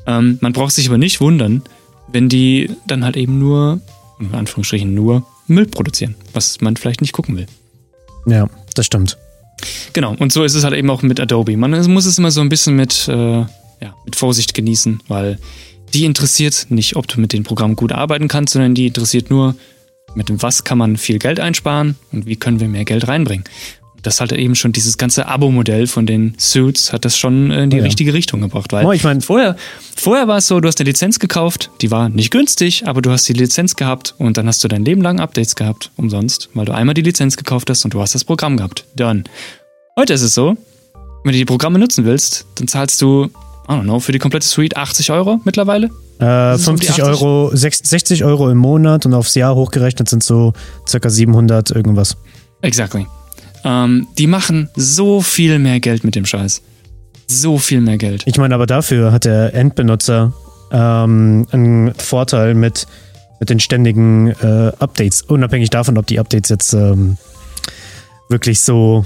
Ähm, 0.06 0.38
man 0.40 0.52
braucht 0.52 0.72
sich 0.72 0.88
aber 0.88 0.98
nicht 0.98 1.20
wundern, 1.20 1.62
wenn 2.08 2.28
die 2.28 2.70
dann 2.86 3.04
halt 3.04 3.16
eben 3.16 3.38
nur, 3.38 3.80
in 4.18 4.34
Anführungsstrichen 4.34 4.92
nur, 4.92 5.26
Müll 5.46 5.66
produzieren, 5.66 6.14
was 6.32 6.60
man 6.60 6.76
vielleicht 6.76 7.00
nicht 7.00 7.12
gucken 7.12 7.36
will. 7.36 7.46
Ja, 8.26 8.48
das 8.74 8.86
stimmt. 8.86 9.16
Genau, 9.92 10.14
und 10.18 10.32
so 10.32 10.44
ist 10.44 10.54
es 10.54 10.64
halt 10.64 10.74
eben 10.74 10.88
auch 10.90 11.02
mit 11.02 11.20
Adobe. 11.20 11.56
Man 11.56 11.70
muss 11.90 12.06
es 12.06 12.18
immer 12.18 12.30
so 12.30 12.40
ein 12.40 12.48
bisschen 12.48 12.76
mit, 12.76 13.08
äh, 13.08 13.40
ja, 13.40 13.94
mit 14.04 14.16
Vorsicht 14.16 14.54
genießen, 14.54 15.02
weil 15.08 15.38
die 15.94 16.04
interessiert 16.04 16.66
nicht, 16.70 16.96
ob 16.96 17.08
du 17.08 17.20
mit 17.20 17.32
den 17.32 17.42
Programmen 17.42 17.76
gut 17.76 17.92
arbeiten 17.92 18.28
kannst, 18.28 18.52
sondern 18.52 18.74
die 18.74 18.86
interessiert 18.86 19.30
nur, 19.30 19.54
mit 20.14 20.28
dem 20.28 20.42
was 20.42 20.64
kann 20.64 20.78
man 20.78 20.96
viel 20.96 21.18
Geld 21.18 21.40
einsparen 21.40 21.96
und 22.12 22.26
wie 22.26 22.36
können 22.36 22.60
wir 22.60 22.68
mehr 22.68 22.84
Geld 22.84 23.08
reinbringen. 23.08 23.44
Das 24.02 24.20
hat 24.20 24.32
eben 24.32 24.54
schon 24.54 24.72
dieses 24.72 24.96
ganze 24.96 25.26
Abo-Modell 25.26 25.86
von 25.86 26.06
den 26.06 26.34
Suits 26.38 26.90
hat 26.92 27.04
das 27.04 27.18
schon 27.18 27.50
in 27.50 27.68
die 27.68 27.76
ja. 27.76 27.82
richtige 27.82 28.14
Richtung 28.14 28.40
gebracht, 28.40 28.72
weil 28.72 28.86
oh, 28.86 28.92
ich 28.92 29.04
mein, 29.04 29.20
vorher, 29.20 29.56
vorher 29.94 30.26
war 30.26 30.38
es 30.38 30.46
so, 30.46 30.58
du 30.60 30.68
hast 30.68 30.80
eine 30.80 30.88
Lizenz 30.88 31.18
gekauft, 31.18 31.70
die 31.82 31.90
war 31.90 32.08
nicht 32.08 32.30
günstig, 32.30 32.86
aber 32.86 33.02
du 33.02 33.10
hast 33.10 33.28
die 33.28 33.34
Lizenz 33.34 33.76
gehabt 33.76 34.14
und 34.16 34.38
dann 34.38 34.46
hast 34.46 34.64
du 34.64 34.68
dein 34.68 34.86
Leben 34.86 35.02
lang 35.02 35.20
Updates 35.20 35.54
gehabt, 35.54 35.90
umsonst, 35.96 36.48
weil 36.54 36.64
du 36.64 36.72
einmal 36.72 36.94
die 36.94 37.02
Lizenz 37.02 37.36
gekauft 37.36 37.68
hast 37.68 37.84
und 37.84 37.92
du 37.92 38.00
hast 38.00 38.14
das 38.14 38.24
Programm 38.24 38.56
gehabt. 38.56 38.86
Dann. 38.96 39.24
Heute 39.98 40.14
ist 40.14 40.22
es 40.22 40.34
so, 40.34 40.56
wenn 41.24 41.32
du 41.32 41.38
die 41.38 41.44
Programme 41.44 41.78
nutzen 41.78 42.06
willst, 42.06 42.46
dann 42.54 42.68
zahlst 42.68 43.02
du, 43.02 43.28
I 43.70 43.74
don't 43.74 43.84
know, 43.84 44.00
für 44.00 44.10
die 44.10 44.18
komplette 44.18 44.46
Suite 44.46 44.76
80 44.76 45.12
Euro 45.12 45.40
mittlerweile. 45.44 45.90
Äh, 46.18 46.58
50 46.58 47.04
Euro, 47.04 47.50
60 47.54 48.24
Euro 48.24 48.50
im 48.50 48.58
Monat 48.58 49.06
und 49.06 49.14
aufs 49.14 49.36
Jahr 49.36 49.54
hochgerechnet 49.54 50.08
sind 50.08 50.24
so 50.24 50.52
circa 50.88 51.08
700 51.08 51.70
irgendwas. 51.70 52.16
Exactly. 52.62 53.06
Ähm, 53.62 54.08
die 54.18 54.26
machen 54.26 54.68
so 54.74 55.20
viel 55.20 55.60
mehr 55.60 55.78
Geld 55.78 56.02
mit 56.02 56.16
dem 56.16 56.26
Scheiß. 56.26 56.62
So 57.28 57.58
viel 57.58 57.80
mehr 57.80 57.96
Geld. 57.96 58.24
Ich 58.26 58.38
meine, 58.38 58.56
aber 58.56 58.66
dafür 58.66 59.12
hat 59.12 59.24
der 59.24 59.54
Endbenutzer 59.54 60.32
ähm, 60.72 61.46
einen 61.52 61.94
Vorteil 61.94 62.54
mit, 62.54 62.88
mit 63.38 63.50
den 63.50 63.60
ständigen 63.60 64.28
äh, 64.28 64.72
Updates, 64.80 65.22
unabhängig 65.22 65.70
davon, 65.70 65.96
ob 65.96 66.06
die 66.06 66.18
Updates 66.18 66.50
jetzt 66.50 66.72
ähm, 66.72 67.18
wirklich 68.28 68.60
so 68.60 69.04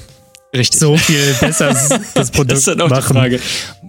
Richtig. 0.57 0.81
so 0.81 0.97
viel 0.97 1.35
besser 1.41 1.69
das 2.15 2.31
Produkt 2.31 2.53
das 2.53 2.59
ist 2.61 2.69
dann 2.69 2.81
auch 2.81 2.89
machen. 2.89 3.15
Die 3.15 3.21
Frage. 3.21 3.41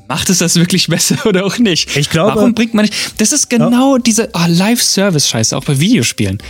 Macht 0.07 0.29
es 0.29 0.39
das 0.39 0.55
wirklich 0.55 0.87
besser 0.87 1.25
oder 1.25 1.45
auch 1.45 1.57
nicht? 1.57 1.95
Ich 1.95 2.09
glaube. 2.09 2.35
Warum 2.35 2.53
bringt 2.53 2.73
man 2.73 2.85
nicht. 2.85 3.19
Das 3.19 3.31
ist 3.31 3.49
genau 3.49 3.95
ja. 3.95 4.01
diese 4.01 4.29
oh, 4.33 4.45
Live-Service-Scheiße, 4.47 5.57
auch 5.57 5.63
bei 5.63 5.79
Videospielen. 5.79 6.41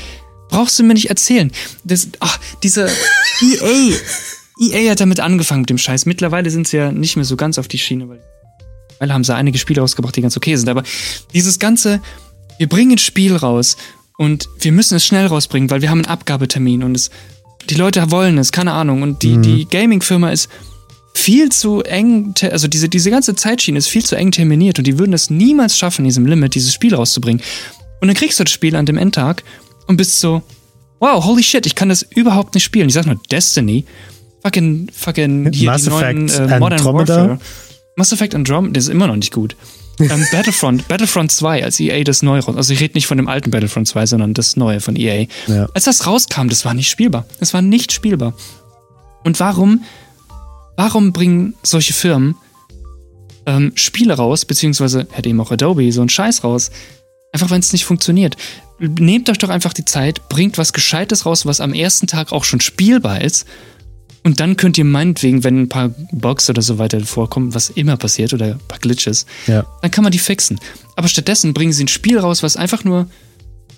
Brauchst 0.49 0.77
du 0.77 0.83
mir 0.83 0.93
nicht 0.93 1.09
erzählen. 1.09 1.51
Das, 1.83 2.09
ach, 2.19 2.39
diese 2.63 2.89
EA. 3.41 3.95
EA 4.59 4.91
hat 4.91 4.99
damit 4.99 5.19
angefangen 5.19 5.61
mit 5.61 5.69
dem 5.69 5.77
Scheiß. 5.77 6.05
Mittlerweile 6.05 6.49
sind 6.49 6.67
sie 6.67 6.77
ja 6.77 6.91
nicht 6.91 7.15
mehr 7.15 7.25
so 7.25 7.35
ganz 7.35 7.57
auf 7.57 7.67
die 7.67 7.77
Schiene, 7.77 8.07
weil, 8.07 8.21
weil 8.99 9.13
haben 9.13 9.23
sie 9.23 9.35
einige 9.35 9.57
Spiele 9.57 9.81
rausgebracht, 9.81 10.15
die 10.15 10.21
ganz 10.21 10.37
okay 10.37 10.55
sind. 10.55 10.69
Aber 10.69 10.83
dieses 11.33 11.59
ganze, 11.59 12.01
wir 12.57 12.69
bringen 12.69 12.93
ein 12.93 12.97
Spiel 12.97 13.35
raus 13.35 13.75
und 14.17 14.47
wir 14.59 14.71
müssen 14.71 14.95
es 14.95 15.05
schnell 15.05 15.27
rausbringen, 15.27 15.69
weil 15.69 15.81
wir 15.81 15.89
haben 15.89 15.99
einen 15.99 16.11
Abgabetermin 16.11 16.83
und 16.83 16.95
es 16.95 17.09
die 17.69 17.75
Leute 17.75 18.11
wollen 18.11 18.37
es, 18.37 18.51
keine 18.51 18.73
Ahnung. 18.73 19.01
Und 19.01 19.23
die, 19.23 19.37
mhm. 19.37 19.41
die 19.41 19.65
Gaming-Firma 19.65 20.31
ist 20.31 20.49
viel 21.17 21.49
zu 21.49 21.81
eng, 21.81 22.33
also 22.51 22.67
diese, 22.67 22.89
diese 22.89 23.09
ganze 23.09 23.35
Zeitschiene 23.35 23.77
ist 23.77 23.87
viel 23.87 24.03
zu 24.03 24.15
eng 24.15 24.31
terminiert 24.31 24.77
und 24.77 24.85
die 24.85 24.99
würden 24.99 25.13
es 25.13 25.29
niemals 25.29 25.77
schaffen, 25.77 26.01
in 26.01 26.09
diesem 26.09 26.25
Limit 26.25 26.55
dieses 26.55 26.73
Spiel 26.73 26.93
rauszubringen. 26.93 27.41
Und 28.01 28.07
dann 28.07 28.15
kriegst 28.15 28.39
du 28.39 28.43
das 28.43 28.51
Spiel 28.51 28.75
an 28.75 28.85
dem 28.85 28.97
Endtag 28.97 29.43
und 29.87 29.97
bist 29.97 30.19
so, 30.19 30.43
wow, 30.99 31.23
holy 31.23 31.43
shit, 31.43 31.65
ich 31.65 31.75
kann 31.75 31.89
das 31.89 32.01
überhaupt 32.03 32.53
nicht 32.53 32.63
spielen. 32.63 32.89
Ich 32.89 32.95
sag 32.95 33.05
nur 33.05 33.19
Destiny, 33.31 33.85
fucking, 34.43 34.89
fucking 34.93 35.51
hier 35.53 35.71
Mass 35.71 35.83
die 35.83 35.89
neuen 35.89 36.29
äh, 36.29 36.59
Modern 36.59 36.83
Warfare. 36.83 37.39
Mass 37.95 38.11
Effect 38.11 38.35
Andromeda, 38.35 38.73
das 38.73 38.85
ist 38.85 38.89
immer 38.89 39.07
noch 39.07 39.15
nicht 39.15 39.31
gut. 39.31 39.55
ähm, 39.99 40.09
Battlefront, 40.31 40.87
Battlefront 40.89 41.31
2, 41.31 41.63
als 41.63 41.79
EA 41.79 42.03
das 42.03 42.23
neue 42.23 42.41
raus, 42.41 42.57
also 42.57 42.73
ich 42.73 42.81
rede 42.81 42.95
nicht 42.95 43.07
von 43.07 43.17
dem 43.17 43.29
alten 43.29 43.51
Battlefront 43.51 43.87
2, 43.87 44.05
sondern 44.05 44.33
das 44.33 44.57
neue 44.57 44.81
von 44.81 44.97
EA. 44.97 45.27
Ja. 45.47 45.67
Als 45.73 45.85
das 45.85 46.05
rauskam, 46.05 46.49
das 46.49 46.65
war 46.65 46.73
nicht 46.73 46.89
spielbar. 46.89 47.25
Das 47.39 47.53
war 47.53 47.61
nicht 47.61 47.93
spielbar. 47.93 48.33
Und 49.23 49.39
warum, 49.39 49.83
warum 50.77 51.13
bringen 51.13 51.55
solche 51.63 51.93
Firmen 51.93 52.35
ähm, 53.45 53.71
Spiele 53.75 54.15
raus, 54.15 54.45
beziehungsweise 54.45 55.07
hätte 55.11 55.29
eben 55.29 55.39
auch 55.41 55.51
Adobe 55.51 55.91
so 55.91 56.01
einen 56.01 56.09
Scheiß 56.09 56.43
raus, 56.43 56.71
einfach 57.31 57.49
wenn 57.49 57.59
es 57.59 57.73
nicht 57.73 57.85
funktioniert? 57.85 58.37
Nehmt 58.79 59.29
euch 59.29 59.37
doch 59.37 59.49
einfach 59.49 59.73
die 59.73 59.85
Zeit, 59.85 60.27
bringt 60.29 60.57
was 60.57 60.73
Gescheites 60.73 61.25
raus, 61.25 61.45
was 61.45 61.61
am 61.61 61.73
ersten 61.73 62.07
Tag 62.07 62.31
auch 62.31 62.43
schon 62.43 62.61
spielbar 62.61 63.21
ist 63.21 63.45
und 64.25 64.39
dann 64.39 64.57
könnt 64.57 64.79
ihr 64.79 64.85
meinetwegen, 64.85 65.43
wenn 65.43 65.61
ein 65.61 65.69
paar 65.69 65.91
Bugs 66.11 66.49
oder 66.49 66.63
so 66.63 66.79
weiter 66.79 66.99
vorkommen, 67.01 67.53
was 67.53 67.69
immer 67.69 67.95
passiert, 67.95 68.33
oder 68.33 68.53
ein 68.53 68.59
paar 68.67 68.79
Glitches, 68.79 69.27
ja. 69.45 69.67
dann 69.83 69.91
kann 69.91 70.03
man 70.03 70.11
die 70.11 70.17
fixen. 70.17 70.59
Aber 70.95 71.07
stattdessen 71.07 71.53
bringen 71.53 71.71
sie 71.71 71.83
ein 71.83 71.89
Spiel 71.89 72.17
raus, 72.17 72.41
was 72.41 72.57
einfach 72.57 72.83
nur 72.83 73.07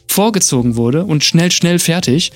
vorgezogen 0.08 0.78
wurde 0.78 1.04
und 1.04 1.26
schnell, 1.26 1.52
schnell 1.52 1.80
fertig, 1.80 2.32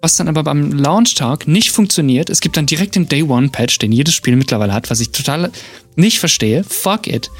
was 0.00 0.16
dann 0.16 0.28
aber 0.28 0.44
beim 0.44 0.72
Launchtag 0.72 1.48
nicht 1.48 1.70
funktioniert. 1.70 2.30
Es 2.30 2.40
gibt 2.40 2.56
dann 2.56 2.66
direkt 2.66 2.94
den 2.94 3.08
Day 3.08 3.22
One 3.22 3.48
Patch, 3.48 3.78
den 3.78 3.92
jedes 3.92 4.14
Spiel 4.14 4.36
mittlerweile 4.36 4.72
hat, 4.72 4.90
was 4.90 5.00
ich 5.00 5.10
total 5.10 5.50
nicht 5.96 6.20
verstehe. 6.20 6.62
Fuck 6.64 7.08
it. 7.08 7.30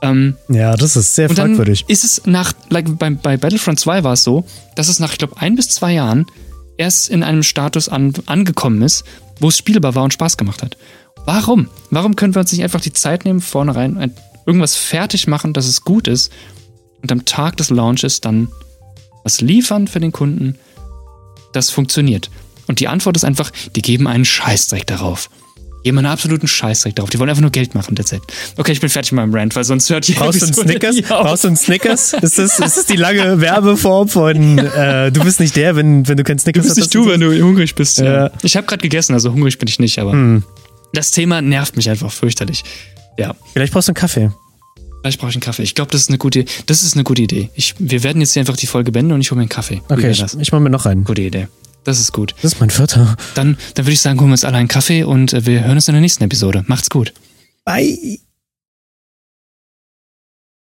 Ähm, 0.00 0.36
ja, 0.48 0.74
das 0.76 0.96
ist 0.96 1.14
sehr 1.14 1.28
fragwürdig. 1.28 1.84
Ist 1.88 2.04
es 2.04 2.22
nach, 2.26 2.54
like 2.70 2.98
bei, 2.98 3.10
bei 3.10 3.36
Battlefront 3.36 3.78
2 3.78 4.04
war 4.04 4.14
es 4.14 4.24
so, 4.24 4.44
dass 4.74 4.88
es 4.88 5.00
nach, 5.00 5.12
ich 5.12 5.18
glaube, 5.18 5.36
ein 5.36 5.54
bis 5.54 5.68
zwei 5.68 5.92
Jahren 5.92 6.26
erst 6.76 7.10
in 7.10 7.22
einem 7.22 7.42
Status 7.42 7.88
an, 7.88 8.12
angekommen 8.26 8.82
ist, 8.82 9.04
wo 9.38 9.48
es 9.48 9.58
spielbar 9.58 9.94
war 9.94 10.04
und 10.04 10.12
Spaß 10.12 10.36
gemacht 10.36 10.62
hat. 10.62 10.76
Warum? 11.24 11.68
Warum 11.90 12.16
können 12.16 12.34
wir 12.34 12.40
uns 12.40 12.52
nicht 12.52 12.64
einfach 12.64 12.80
die 12.80 12.92
Zeit 12.92 13.24
nehmen, 13.24 13.40
vornherein 13.40 14.12
irgendwas 14.44 14.74
fertig 14.74 15.28
machen, 15.28 15.52
dass 15.52 15.66
es 15.66 15.82
gut 15.82 16.08
ist 16.08 16.32
und 17.00 17.12
am 17.12 17.24
Tag 17.24 17.56
des 17.58 17.70
Launches 17.70 18.20
dann 18.20 18.48
was 19.22 19.40
liefern 19.40 19.86
für 19.86 20.00
den 20.00 20.10
Kunden, 20.10 20.58
das 21.52 21.70
funktioniert? 21.70 22.30
Und 22.66 22.80
die 22.80 22.88
Antwort 22.88 23.16
ist 23.16 23.24
einfach, 23.24 23.50
die 23.74 23.82
geben 23.82 24.06
einen 24.06 24.24
Scheißdreck 24.24 24.86
darauf. 24.86 25.28
Geben 25.82 25.98
einen 25.98 26.06
absoluten 26.06 26.46
Scheißdreck 26.46 26.94
darauf. 26.94 27.10
Die 27.10 27.18
wollen 27.18 27.28
einfach 27.28 27.42
nur 27.42 27.50
Geld 27.50 27.74
machen, 27.74 27.96
it. 27.98 28.20
Okay, 28.56 28.72
ich 28.72 28.80
bin 28.80 28.88
fertig 28.88 29.12
mit 29.12 29.20
meinem 29.20 29.34
Rant, 29.34 29.56
weil 29.56 29.64
sonst 29.64 29.90
hört 29.90 30.08
ihr 30.08 30.14
Brauchst 30.14 30.40
du 30.40 30.46
einen 30.46 30.54
Snickers? 30.54 31.02
Brauchst 31.02 31.44
du 31.44 31.48
einen 31.48 31.56
Snickers? 31.56 32.12
Ist 32.12 32.38
das, 32.38 32.58
ist 32.60 32.76
das 32.76 32.86
die 32.86 32.96
lange 32.96 33.40
Werbeform 33.40 34.08
von 34.08 34.58
äh, 34.58 35.10
du 35.10 35.24
bist 35.24 35.40
nicht 35.40 35.56
der, 35.56 35.74
wenn, 35.74 36.06
wenn 36.06 36.16
du 36.16 36.22
keinen 36.22 36.38
Snickers 36.38 36.66
hast? 36.66 36.76
Du 36.76 36.80
bist 36.80 36.94
nicht 36.94 36.94
du, 36.94 37.10
wenn 37.10 37.20
du 37.20 37.44
hungrig 37.44 37.74
bist. 37.74 37.98
Ja. 37.98 38.26
ja. 38.26 38.30
Ich 38.42 38.56
habe 38.56 38.66
gerade 38.66 38.80
gegessen, 38.80 39.12
also 39.14 39.32
hungrig 39.32 39.58
bin 39.58 39.68
ich 39.68 39.80
nicht, 39.80 39.98
aber 39.98 40.12
hm. 40.12 40.44
das 40.92 41.10
Thema 41.10 41.42
nervt 41.42 41.76
mich 41.76 41.90
einfach 41.90 42.12
fürchterlich. 42.12 42.62
Ja. 43.18 43.34
Vielleicht 43.52 43.72
brauchst 43.72 43.88
du 43.88 43.90
einen 43.90 43.96
Kaffee. 43.96 44.30
Vielleicht 45.02 45.20
brauche 45.20 45.30
ich 45.30 45.36
einen 45.36 45.42
Kaffee. 45.42 45.62
Ich 45.62 45.74
glaube, 45.74 45.90
das 45.90 46.02
ist 46.02 46.08
eine 46.08 46.18
gute, 46.18 46.44
das 46.66 46.82
ist 46.82 46.94
eine 46.94 47.04
gute 47.04 47.22
Idee. 47.22 47.50
Ich, 47.54 47.74
wir 47.78 48.02
werden 48.02 48.20
jetzt 48.20 48.32
hier 48.32 48.40
einfach 48.40 48.56
die 48.56 48.66
Folge 48.66 48.92
beenden 48.92 49.12
und 49.12 49.20
ich 49.20 49.30
hole 49.30 49.36
mir 49.36 49.42
einen 49.42 49.48
Kaffee. 49.48 49.82
okay, 49.88 50.10
ich, 50.10 50.22
ich 50.38 50.52
mache 50.52 50.62
mir 50.62 50.70
noch 50.70 50.86
einen. 50.86 51.04
Gute 51.04 51.22
Idee. 51.22 51.48
Das 51.84 51.98
ist 51.98 52.12
gut. 52.12 52.34
Das 52.42 52.52
ist 52.54 52.60
mein 52.60 52.70
vierter. 52.70 53.16
Dann, 53.34 53.58
dann 53.74 53.84
würde 53.84 53.92
ich 53.92 54.00
sagen, 54.00 54.20
holen 54.20 54.30
wir 54.30 54.34
uns 54.34 54.44
alle 54.44 54.56
einen 54.56 54.68
Kaffee 54.68 55.02
und 55.02 55.32
äh, 55.32 55.44
wir 55.44 55.64
hören 55.64 55.76
uns 55.76 55.88
in 55.88 55.94
der 55.94 56.00
nächsten 56.00 56.22
Episode. 56.22 56.64
Macht's 56.68 56.90
gut. 56.90 57.12
Bye. 57.64 58.20